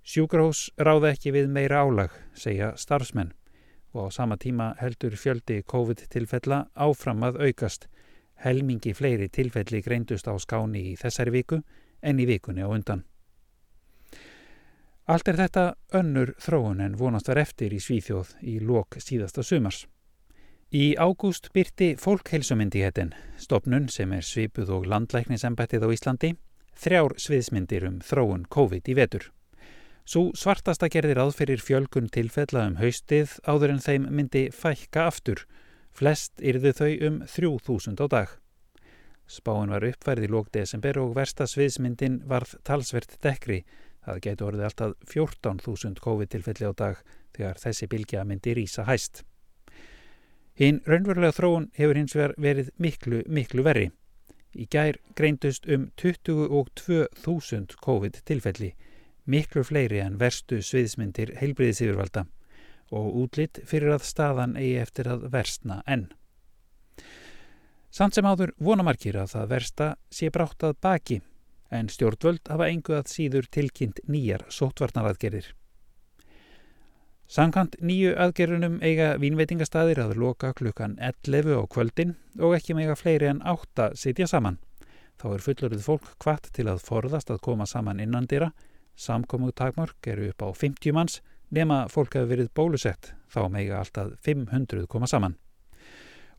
Sjúkrahús 0.04 0.68
ráða 0.76 1.14
ekki 1.14 1.32
við 1.32 1.48
meira 1.48 1.80
álag, 1.80 2.12
segja 2.36 2.74
starfsmenn 2.76 3.32
og 3.94 4.10
á 4.10 4.14
sama 4.14 4.36
tíma 4.36 4.74
heldur 4.80 5.14
fjöldi 5.16 5.62
COVID-tilfella 5.70 6.64
áfram 6.74 7.22
að 7.22 7.38
aukast. 7.46 7.86
Helmingi 8.42 8.92
fleiri 8.92 9.30
tilfelli 9.30 9.80
greindust 9.86 10.26
á 10.26 10.34
skáni 10.36 10.82
í 10.90 10.94
þessari 10.98 11.30
viku 11.30 11.62
en 12.02 12.20
í 12.20 12.26
vikunni 12.26 12.66
á 12.66 12.68
undan. 12.68 13.04
Allt 15.04 15.28
er 15.28 15.36
þetta 15.36 15.62
önnur 15.92 16.30
þróun 16.40 16.78
en 16.80 16.94
vonast 16.96 17.26
var 17.28 17.42
eftir 17.42 17.74
í 17.76 17.80
Svíþjóð 17.82 18.30
í 18.40 18.54
lok 18.64 18.96
síðasta 19.04 19.42
sumars. 19.44 19.82
Í 20.72 20.96
ágúst 20.96 21.50
byrti 21.52 21.90
fólkheilsumyndihetin, 22.00 23.12
stopnun 23.36 23.90
sem 23.92 24.14
er 24.16 24.24
svipuð 24.24 24.72
og 24.78 24.88
landlæknisembættið 24.88 25.84
á 25.84 25.88
Íslandi, 25.92 26.32
þrjár 26.80 27.16
sviðsmyndir 27.20 27.84
um 27.90 28.00
þróun 28.00 28.48
COVID 28.48 28.88
í 28.88 28.96
vetur. 28.96 29.28
Svo 30.08 30.30
svartasta 30.36 30.88
gerðir 30.88 31.20
aðferir 31.20 31.60
fjölgun 31.60 32.08
tilfella 32.08 32.64
um 32.70 32.80
haustið 32.80 33.36
áður 33.44 33.76
en 33.76 33.84
þeim 33.84 34.08
myndi 34.08 34.48
fækka 34.56 35.04
aftur, 35.12 35.44
flest 35.92 36.40
yrðu 36.40 36.72
þau 36.80 36.92
um 37.10 37.22
3000 37.28 38.00
á 38.00 38.06
dag. 38.08 38.28
Spáin 39.28 39.72
var 39.72 39.84
uppfærið 39.84 40.26
í 40.26 40.32
lók 40.32 40.48
desember 40.52 40.96
og 41.00 41.14
versta 41.16 41.44
sviðsmyndin 41.48 42.22
varð 42.28 42.56
talsvert 42.64 43.20
dekri 43.24 43.66
Það 44.04 44.20
getur 44.26 44.48
orðið 44.50 44.66
alltaf 44.68 44.94
14.000 45.10 46.02
COVID-tilfelli 46.04 46.68
á 46.68 46.72
dag 46.76 46.96
þegar 47.34 47.60
þessi 47.62 47.88
bylgja 47.90 48.24
myndi 48.28 48.54
rýsa 48.56 48.84
hæst. 48.88 49.22
Hinn 50.54 50.82
raunverulega 50.86 51.34
þróun 51.34 51.70
hefur 51.74 51.98
hins 51.98 52.14
vegar 52.14 52.34
verið 52.38 52.70
miklu, 52.78 53.22
miklu 53.26 53.64
verri. 53.66 53.88
Í 54.54 54.68
gær 54.70 55.00
greindust 55.18 55.66
um 55.66 55.88
22.000 55.98 57.74
COVID-tilfelli, 57.82 58.70
miklu 59.26 59.64
fleiri 59.66 59.98
en 60.04 60.20
verstu 60.20 60.60
sviðsmyndir 60.62 61.34
heilbriðis 61.40 61.82
yfirvalda 61.82 62.28
og 62.94 63.16
útlitt 63.24 63.58
fyrir 63.66 63.96
að 63.96 64.04
staðan 64.06 64.56
eigi 64.60 64.76
eftir 64.78 65.08
að 65.10 65.26
verstna 65.32 65.80
enn. 65.90 66.12
Samt 67.94 68.14
sem 68.14 68.26
áður 68.26 68.52
vonamarkir 68.62 69.16
að 69.18 69.32
það 69.34 69.50
versta 69.50 69.86
sé 70.12 70.30
brátt 70.34 70.62
að 70.66 70.78
baki 70.82 71.20
en 71.70 71.88
stjórnvöld 71.88 72.48
hafa 72.50 72.68
engu 72.68 72.96
að 72.96 73.10
síður 73.12 73.48
tilkynnt 73.50 74.00
nýjar 74.08 74.44
sótvarnaraðgerðir. 74.52 75.52
Samkant 77.24 77.78
nýju 77.80 78.12
aðgerðunum 78.20 78.76
eiga 78.84 79.14
vínveitingastæðir 79.18 80.02
að 80.02 80.16
loka 80.20 80.52
klukkan 80.54 80.98
11 81.00 81.56
á 81.56 81.62
kvöldin 81.72 82.14
og 82.38 82.54
ekki 82.58 82.76
mega 82.76 82.94
fleiri 82.94 83.30
en 83.32 83.40
8 83.42 83.94
sitja 83.96 84.28
saman. 84.28 84.58
Þá 85.16 85.26
er 85.32 85.44
fullorðið 85.46 85.86
fólk 85.86 86.10
kvart 86.20 86.50
til 86.52 86.68
að 86.68 86.84
forðast 86.84 87.32
að 87.32 87.40
koma 87.46 87.66
saman 87.66 88.02
innandira. 88.02 88.50
Samkomu 88.94 89.54
takmörk 89.56 90.06
eru 90.06 90.28
upp 90.30 90.44
á 90.44 90.48
50 90.52 90.94
manns 90.94 91.22
nema 91.54 91.84
fólk 91.88 92.14
hefur 92.18 92.30
verið 92.30 92.52
bólusett 92.54 93.14
þá 93.32 93.48
mega 93.50 93.80
alltaf 93.80 94.12
500 94.26 94.86
koma 94.90 95.08
saman. 95.10 95.38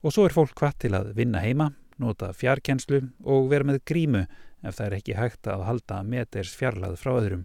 Og 0.05 0.13
svo 0.13 0.27
er 0.27 0.35
fólk 0.35 0.53
hvað 0.59 0.77
til 0.85 0.93
að 0.95 1.13
vinna 1.17 1.41
heima, 1.41 1.71
nota 1.97 2.31
fjarkenslu 2.35 3.01
og 3.23 3.49
vera 3.49 3.65
með 3.65 3.81
grímu 3.89 4.25
ef 4.65 4.77
það 4.77 4.87
er 4.87 4.95
ekki 4.99 5.17
hægt 5.17 5.49
að 5.49 5.65
halda 5.69 6.01
meters 6.03 6.53
fjarlað 6.57 6.97
frá 7.01 7.13
öðrum. 7.15 7.43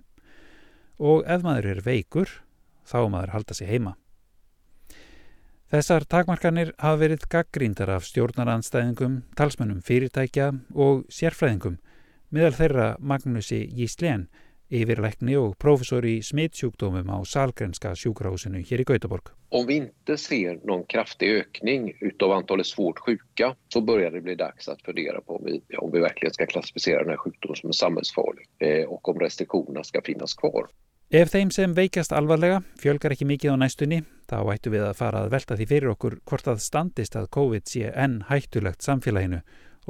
Og 1.00 1.24
ef 1.28 1.44
maður 1.44 1.70
er 1.74 1.82
veikur, 1.84 2.32
þá 2.84 2.98
maður 3.12 3.34
halda 3.36 3.56
sig 3.56 3.70
heima. 3.70 3.94
Þessar 5.70 6.02
takmarkanir 6.10 6.72
hafa 6.82 6.98
verið 6.98 7.28
gaggríndar 7.30 7.92
af 7.94 8.06
stjórnaranstæðingum, 8.08 9.20
talsmönnum 9.38 9.84
fyrirtækja 9.86 10.48
og 10.74 11.04
sérfræðingum, 11.14 11.76
meðal 12.34 12.56
þeirra 12.56 12.88
Magnusi 12.98 13.60
Gíslen, 13.76 14.26
yfirleikni 14.70 15.36
og 15.36 15.56
professor 15.58 16.06
í 16.06 16.20
smittsjúkdómum 16.24 17.10
á 17.10 17.18
Salgrenska 17.26 17.92
sjúkrahúsinu 17.98 18.62
hér 18.62 18.84
í 18.84 18.88
Gautaborg. 18.88 19.32
Om 19.50 19.66
vi 19.66 19.80
inte 19.82 20.16
ser 20.16 20.60
någon 20.64 20.84
kraftig 20.86 21.30
ökning 21.40 21.92
utav 22.00 22.32
antalet 22.32 22.66
svårt 22.66 22.98
sjuka 22.98 23.54
så 23.68 23.80
börjar 23.80 24.10
det 24.10 24.20
bli 24.20 24.34
dags 24.34 24.68
att 24.68 24.82
fundera 24.82 25.20
på 25.20 25.36
om 25.36 25.44
vi, 25.44 25.62
om 25.78 25.90
vi 25.92 25.98
verkligen 26.00 26.34
ska 26.34 26.46
klassificera 26.46 26.98
den 27.02 27.10
här 27.10 27.16
sjukdomen 27.16 27.56
som 27.56 27.68
en 27.68 27.74
samhällsfarlig 27.74 28.46
eh, 28.58 28.84
och 28.88 29.08
om 29.08 29.20
restriktionerna 29.20 29.84
ska 29.84 30.02
finnas 30.02 30.34
kvar. 30.34 30.66
Ef 31.10 31.32
þeim 31.32 31.48
sem 31.50 31.72
veikast 31.74 32.12
alvarlega 32.14 32.60
fjölgar 32.78 33.10
ekki 33.10 33.26
mikið 33.26 33.56
á 33.58 33.58
næstunni, 33.58 33.96
þá 34.30 34.36
ættu 34.52 34.70
við 34.70 34.84
að 34.86 34.98
fara 35.00 35.24
að 35.24 35.32
velta 35.32 35.56
því 35.58 35.64
fyrir 35.66 35.90
okkur 35.90 36.14
hvort 36.22 36.50
að 36.52 36.60
standist 36.62 37.16
að 37.18 37.26
COVID 37.34 37.66
sé 37.66 37.90
enn 37.90 38.20
hættulegt 38.28 38.86
samfélaginu 38.86 39.40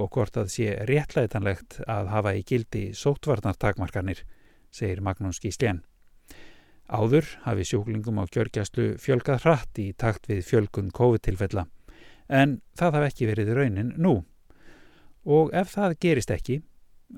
og 0.00 0.08
hvort 0.14 0.38
að 0.40 0.48
sé 0.54 0.78
réttlætanlegt 0.88 1.82
að 1.84 2.08
hafa 2.14 2.32
í 2.38 2.40
gildi 2.48 2.86
sótvarnartakmarkanir, 2.96 4.22
segir 4.70 5.02
Magnús 5.04 5.40
Gíslén. 5.42 5.82
Áður 6.90 7.26
hafi 7.44 7.66
sjúklingum 7.68 8.18
á 8.18 8.26
kjörgjastlu 8.26 8.96
fjölgað 8.98 9.44
hratt 9.44 9.78
í 9.78 9.92
takt 9.94 10.26
við 10.30 10.42
fjölgun 10.48 10.90
COVID-tilfella, 10.90 11.66
en 12.28 12.58
það 12.78 12.96
hafi 12.98 13.10
ekki 13.10 13.28
verið 13.30 13.52
raunin 13.58 13.92
nú. 13.96 14.14
Og 15.26 15.52
ef 15.54 15.76
það 15.76 15.98
gerist 16.02 16.32
ekki, 16.34 16.62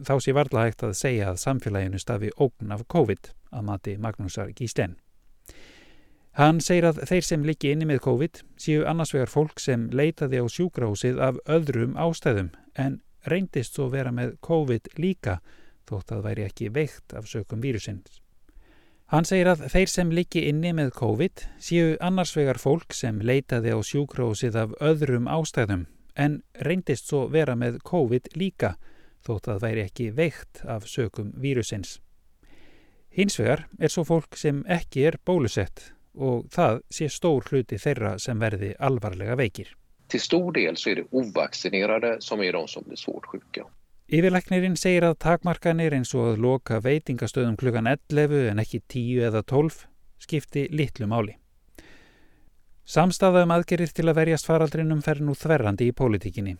þá 0.04 0.14
sé 0.20 0.34
varla 0.36 0.66
hægt 0.66 0.84
að 0.84 0.98
segja 0.98 1.30
að 1.30 1.40
samfélaginu 1.44 2.00
stafi 2.00 2.32
ógn 2.36 2.74
af 2.74 2.84
COVID 2.88 3.32
að 3.52 3.64
mati 3.68 3.96
Magnúsar 3.96 4.52
Gíslen. 4.56 4.98
Hann 6.36 6.62
segir 6.64 6.86
að 6.88 7.02
þeir 7.08 7.26
sem 7.26 7.42
liggi 7.44 7.72
inni 7.74 7.84
með 7.88 8.04
COVID 8.06 8.38
séu 8.60 8.84
annars 8.88 9.12
vegar 9.12 9.28
fólk 9.28 9.60
sem 9.60 9.90
leitaði 9.92 10.40
á 10.40 10.48
sjúkrahúsið 10.48 11.20
af 11.20 11.40
öðrum 11.44 11.98
ástæðum 12.00 12.54
en 12.80 13.02
reyndist 13.28 13.76
svo 13.76 13.90
vera 13.92 14.12
með 14.14 14.38
COVID 14.40 14.94
líka 14.96 15.42
þótt 15.88 16.12
að 16.16 16.26
væri 16.26 16.44
ekki 16.48 16.70
veikt 16.74 17.14
af 17.16 17.28
sökum 17.30 17.62
vírusins. 17.64 18.20
Hann 19.12 19.26
segir 19.28 19.50
að 19.52 19.66
þeir 19.68 19.90
sem 19.92 20.12
liggi 20.16 20.46
inni 20.48 20.70
með 20.72 20.94
COVID 20.96 21.42
séu 21.60 21.96
annars 22.00 22.32
vegar 22.36 22.60
fólk 22.60 22.94
sem 22.96 23.18
leitaði 23.20 23.74
á 23.76 23.78
sjúkrahúsið 23.84 24.56
af 24.56 24.72
öðrum 24.80 25.28
ástæðum 25.28 25.84
en 26.16 26.38
reyndist 26.64 27.10
svo 27.10 27.26
vera 27.32 27.56
með 27.56 27.82
COVID 27.84 28.32
líka 28.40 28.76
þótt 29.26 29.50
að 29.52 29.60
væri 29.66 29.84
ekki 29.84 30.08
veikt 30.16 30.62
af 30.64 30.88
sökum 30.88 31.34
vírusins. 31.36 31.98
Hins 33.12 33.36
vegar 33.36 33.66
er 33.78 33.92
svo 33.92 34.06
fólk 34.08 34.38
sem 34.40 34.62
ekki 34.64 35.04
er 35.10 35.18
bólusett 35.26 35.90
og 36.16 36.48
það 36.52 36.80
sé 36.92 37.08
stór 37.12 37.44
hluti 37.50 37.76
þeirra 37.80 38.16
sem 38.20 38.40
verði 38.40 38.72
alvarlega 38.80 39.36
veikir. 39.36 39.68
Til 40.08 40.20
stór 40.20 40.50
del 40.56 40.76
så 40.76 40.92
er 40.92 41.02
det 41.02 41.08
ovaccinerade 41.12 42.16
som 42.24 42.40
er 42.44 42.56
de 42.56 42.64
som 42.68 42.84
blir 42.84 43.00
svårt 43.00 43.28
sjuka. 43.28 43.68
Yfirleiknirinn 44.12 44.74
segir 44.76 45.06
að 45.08 45.14
takmarkanir 45.24 45.94
eins 45.96 46.10
og 46.12 46.34
að 46.34 46.42
loka 46.44 46.82
veitingastöðum 46.84 47.54
klukkan 47.56 47.86
11 47.88 48.50
en 48.50 48.58
ekki 48.60 48.82
10 48.92 49.22
eða 49.30 49.40
12 49.48 49.78
skipti 50.20 50.66
litlu 50.68 51.06
máli. 51.08 51.38
Samstafaðum 52.84 53.54
aðgerið 53.56 53.94
til 53.96 54.04
að 54.10 54.18
verjast 54.18 54.50
faraldrinum 54.50 55.00
fer 55.00 55.22
nú 55.24 55.32
þverrandi 55.32 55.88
í 55.88 55.94
pólitíkinni. 55.96 56.58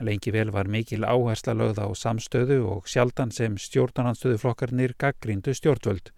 Lengi 0.00 0.32
vel 0.32 0.48
var 0.54 0.70
mikil 0.72 1.04
áhersla 1.04 1.52
lögð 1.52 1.82
á 1.84 1.88
samstöðu 1.92 2.62
og 2.72 2.88
sjaldan 2.88 3.34
sem 3.36 3.58
stjórnarnanstöðuflokkarnir 3.60 4.96
gaggríndu 4.96 5.52
stjórnvöld, 5.52 6.08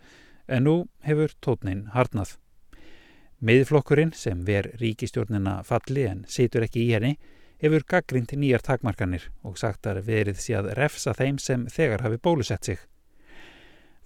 en 0.46 0.68
nú 0.70 0.76
hefur 1.02 1.34
tótnin 1.42 1.88
harnað. 1.96 2.36
Miðflokkurinn 3.42 4.14
sem 4.14 4.46
ver 4.46 4.70
ríkistjórnina 4.78 5.64
falli 5.66 6.06
en 6.06 6.22
situr 6.30 6.62
ekki 6.68 6.86
í 6.86 6.94
henni, 6.94 7.16
hefur 7.62 7.84
gaggrínt 7.88 8.34
nýjar 8.36 8.64
takmarkanir 8.64 9.30
og 9.46 9.56
sagt 9.60 9.86
að 9.86 10.04
verið 10.06 10.40
sé 10.42 10.56
að 10.58 10.72
refsa 10.78 11.14
þeim 11.16 11.38
sem 11.42 11.66
þegar 11.72 12.04
hafi 12.04 12.20
bólusett 12.22 12.68
sig. 12.68 12.78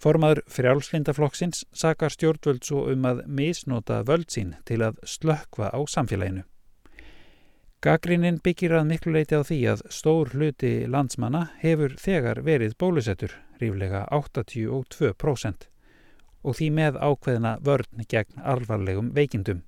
Formaður 0.01 0.41
frjálslindaflokksins 0.49 1.65
sakar 1.77 2.09
stjórnvöld 2.09 2.63
svo 2.65 2.87
um 2.89 3.03
að 3.05 3.21
misnota 3.27 3.99
völd 4.07 4.31
sín 4.33 4.55
til 4.65 4.79
að 4.81 4.97
slökva 5.05 5.69
á 5.69 5.79
samfélaginu. 5.85 6.47
Gaggrínin 7.81 8.39
byggir 8.41 8.75
að 8.77 8.87
miklu 8.89 9.13
leiti 9.13 9.37
á 9.37 9.41
því 9.41 9.59
að 9.71 9.83
stór 9.93 10.33
hluti 10.33 10.71
landsmanna 10.85 11.47
hefur 11.61 11.95
þegar 11.97 12.43
verið 12.45 12.75
bólusettur, 12.77 13.33
ríflega 13.61 14.05
82% 14.13 15.67
og 16.41 16.57
því 16.57 16.67
með 16.73 16.97
ákveðina 16.97 17.55
vörn 17.61 18.05
gegn 18.09 18.41
alvarlegum 18.41 19.11
veikindum. 19.13 19.61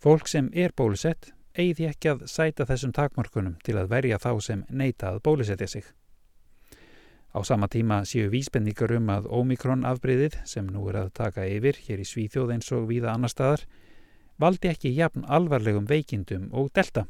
Fólk 0.00 0.28
sem 0.30 0.48
er 0.54 0.72
bólusett 0.76 1.32
eigði 1.58 1.88
ekki 1.90 2.12
að 2.12 2.26
sæta 2.30 2.66
þessum 2.68 2.92
takmörkunum 2.94 3.56
til 3.66 3.76
að 3.80 3.90
verja 3.90 4.18
þá 4.22 4.30
sem 4.44 4.64
neita 4.70 5.12
að 5.12 5.22
bólusetja 5.26 5.68
sig. 5.68 5.84
Á 7.34 7.44
sama 7.44 7.68
tíma 7.68 8.04
séu 8.08 8.30
vísbendingar 8.32 8.94
um 8.96 9.10
að 9.12 9.28
Omikron 9.28 9.84
afbreyðið 9.84 10.38
sem 10.48 10.66
nú 10.70 10.86
er 10.88 11.02
að 11.02 11.12
taka 11.18 11.44
yfir 11.46 11.76
hér 11.84 12.00
í 12.00 12.06
Svíþjóð 12.08 12.54
eins 12.54 12.70
og 12.72 12.88
víða 12.88 13.12
annar 13.12 13.34
staðar 13.34 13.66
valdi 14.38 14.70
ekki 14.70 14.94
jafn 14.96 15.26
alvarlegum 15.26 15.88
veikindum 15.90 16.48
og 16.54 16.70
delta. 16.74 17.04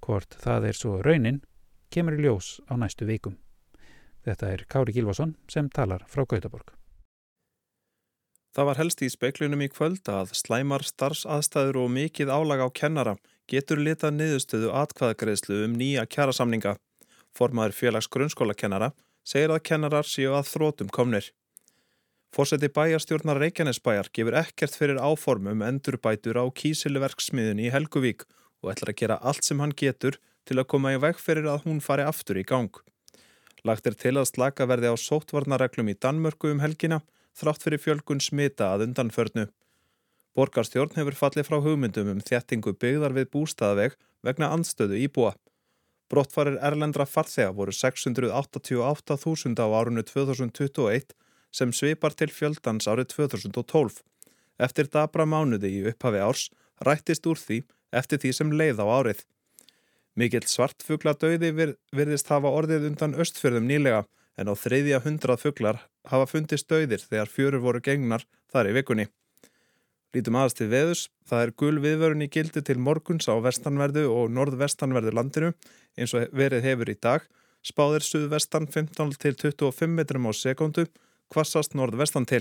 Hvort 0.00 0.34
það 0.42 0.70
er 0.70 0.80
svo 0.80 0.96
raunin, 1.04 1.42
kemur 1.92 2.18
í 2.18 2.24
ljós 2.24 2.58
á 2.66 2.74
næstu 2.80 3.06
vikum. 3.06 3.36
Þetta 4.24 4.52
er 4.52 4.66
Kári 4.68 4.96
Gilvason 4.96 5.36
sem 5.48 5.70
talar 5.70 6.04
frá 6.08 6.24
Gautaborg. 6.26 6.72
Það 8.58 8.66
var 8.66 8.78
helst 8.80 9.02
í 9.06 9.08
speiklunum 9.12 9.60
í 9.62 9.66
kvöld 9.70 10.08
að 10.10 10.32
slæmar 10.34 10.82
starfsaðstæður 10.82 11.76
og 11.78 11.92
mikið 11.94 12.30
álag 12.34 12.58
á 12.58 12.68
kennara 12.74 13.12
getur 13.46 13.78
litað 13.78 14.16
niðurstöðu 14.16 14.72
atkvæðagreðslu 14.74 15.58
um 15.68 15.76
nýja 15.78 16.02
kjærasamninga. 16.10 16.72
Formaður 17.38 17.76
félags 17.76 18.08
grunnskólakennara 18.10 18.88
segir 19.22 19.52
að 19.54 19.62
kennarar 19.68 20.08
séu 20.10 20.32
að 20.34 20.48
þrótum 20.50 20.90
komnir. 20.90 21.28
Fórseti 22.34 22.66
bæjarstjórnar 22.74 23.38
Reykjanesbæjar 23.44 24.10
gefur 24.10 24.36
ekkert 24.40 24.74
fyrir 24.74 24.98
áformum 24.98 25.62
endurbætur 25.62 26.40
á 26.42 26.44
kísilverksmiðun 26.50 27.62
í 27.62 27.70
Helguvík 27.70 28.24
og 28.64 28.72
ætlar 28.72 28.90
að 28.90 28.98
gera 29.04 29.20
allt 29.22 29.46
sem 29.46 29.62
hann 29.62 29.76
getur 29.78 30.18
til 30.50 30.58
að 30.58 30.66
koma 30.74 30.96
í 30.96 30.98
veg 30.98 31.22
fyrir 31.22 31.46
að 31.46 31.62
hún 31.68 31.78
fari 31.78 32.02
aftur 32.02 32.42
í 32.42 32.42
gang. 32.42 32.74
Lagt 33.62 33.86
er 33.86 33.94
til 33.94 34.16
að 34.18 34.32
slaka 34.32 34.66
verði 34.66 34.90
á 34.90 34.98
sótvarnareglum 34.98 35.94
í 35.94 35.94
Danmörku 35.94 36.50
um 36.50 36.64
helgina 36.66 36.98
þrátt 37.38 37.64
fyrir 37.64 37.82
fjölgun 37.82 38.22
smita 38.22 38.72
að 38.74 38.88
undanförnu. 38.88 39.46
Borgarstjórn 40.38 40.96
hefur 40.98 41.16
fallið 41.18 41.48
frá 41.48 41.58
hugmyndum 41.62 42.10
um 42.12 42.22
þjættingu 42.22 42.74
byggðar 42.82 43.14
við 43.16 43.30
bústaðaveg 43.34 43.96
vegna 44.26 44.50
andstöðu 44.54 44.98
íbúa. 45.06 45.32
Brottfarir 46.08 46.58
erlendra 46.64 47.04
farþega 47.06 47.52
voru 47.56 47.74
688.000 47.74 49.58
á 49.60 49.66
árunnu 49.68 50.04
2021 50.08 51.16
sem 51.52 51.72
svipar 51.72 52.14
til 52.16 52.30
fjöldans 52.32 52.88
árið 52.88 53.12
2012. 53.16 54.00
Eftir 54.58 54.88
dabra 54.92 55.26
mánuði 55.28 55.72
í 55.78 55.82
upphafi 55.90 56.22
árs 56.22 56.46
rættist 56.84 57.26
úr 57.26 57.38
því 57.40 57.62
eftir 57.92 58.22
því 58.22 58.32
sem 58.38 58.54
leið 58.54 58.82
á 58.84 58.86
árið. 58.86 59.24
Mikill 60.18 60.46
svartfugla 60.50 61.14
döiði 61.14 61.50
vir, 61.54 61.74
virðist 61.94 62.30
hafa 62.32 62.50
orðið 62.50 62.88
undan 62.90 63.14
östfjörðum 63.22 63.68
nýlega 63.68 64.04
en 64.38 64.50
á 64.50 64.54
þreyðja 64.54 65.02
hundrað 65.04 65.42
fuglar 65.44 65.80
hafa 66.08 66.28
fundist 66.30 66.68
döiðir 66.70 67.02
þegar 67.02 67.32
fjörur 67.32 67.64
voru 67.64 67.82
gengnar 67.82 68.24
þar 68.52 68.70
í 68.70 68.76
vikunni. 68.78 69.08
Lítum 70.16 70.38
aðast 70.40 70.56
til 70.62 70.70
veðus, 70.72 71.02
það 71.28 71.42
er 71.44 71.50
gul 71.60 71.80
viðvörun 71.84 72.24
í 72.24 72.30
gildi 72.32 72.62
til 72.64 72.78
morguns 72.80 73.28
á 73.28 73.36
vestanverðu 73.44 74.06
og 74.08 74.30
norðvestanverðu 74.32 75.12
landinu 75.12 75.50
eins 75.98 76.14
og 76.16 76.30
verið 76.32 76.64
hefur 76.64 76.88
í 76.88 76.96
dag, 76.96 77.26
spáðir 77.60 78.06
suðvestan 78.06 78.70
15 78.70 79.18
til 79.20 79.34
25 79.36 79.92
metrum 79.98 80.30
á 80.30 80.32
sekundu, 80.32 80.86
kvassast 81.28 81.76
norðvestan 81.76 82.24
til. 82.24 82.40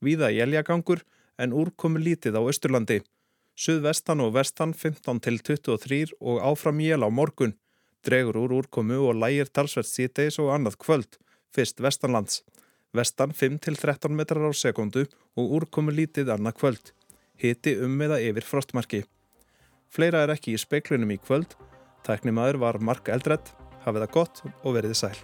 Víða 0.00 0.30
jæljagangur 0.32 1.04
en 1.36 1.52
úrkomi 1.52 2.00
lítið 2.00 2.38
á 2.40 2.42
Östurlandi. 2.48 3.02
Suðvestan 3.54 4.22
og 4.24 4.32
vestan 4.38 4.72
15 4.72 5.20
til 5.20 5.38
23 5.44 6.16
og 6.20 6.40
áfram 6.40 6.80
jél 6.80 7.04
á 7.04 7.10
morgun. 7.12 7.52
Dregur 8.04 8.36
úr 8.36 8.52
úrkomu 8.58 8.98
og 9.08 9.16
lægir 9.16 9.48
talsvert 9.48 9.88
síteis 9.88 10.36
og 10.42 10.50
annað 10.52 10.76
kvöld, 10.82 11.16
fyrst 11.56 11.80
vestanlands. 11.80 12.42
Vestan 12.94 13.32
5 13.32 13.58
til 13.64 13.78
13 13.80 14.12
metrar 14.14 14.44
á 14.44 14.52
sekundu 14.52 15.06
og 15.34 15.54
úrkomi 15.58 15.94
lítið 15.96 16.34
annað 16.36 16.58
kvöld. 16.60 16.92
Hiti 17.40 17.74
um 17.80 17.96
eða 18.04 18.20
yfir 18.22 18.46
frostmarki. 18.46 19.04
Fleira 19.88 20.24
er 20.24 20.34
ekki 20.36 20.54
í 20.54 20.60
speiklunum 20.60 21.16
í 21.16 21.20
kvöld. 21.22 21.56
Tæknimaður 22.04 22.60
var 22.66 22.80
Mark 22.80 23.08
Eldredd. 23.08 23.54
Hafið 23.86 24.06
það 24.06 24.14
gott 24.18 24.44
og 24.62 24.76
verið 24.76 25.00
sæl. 25.00 25.16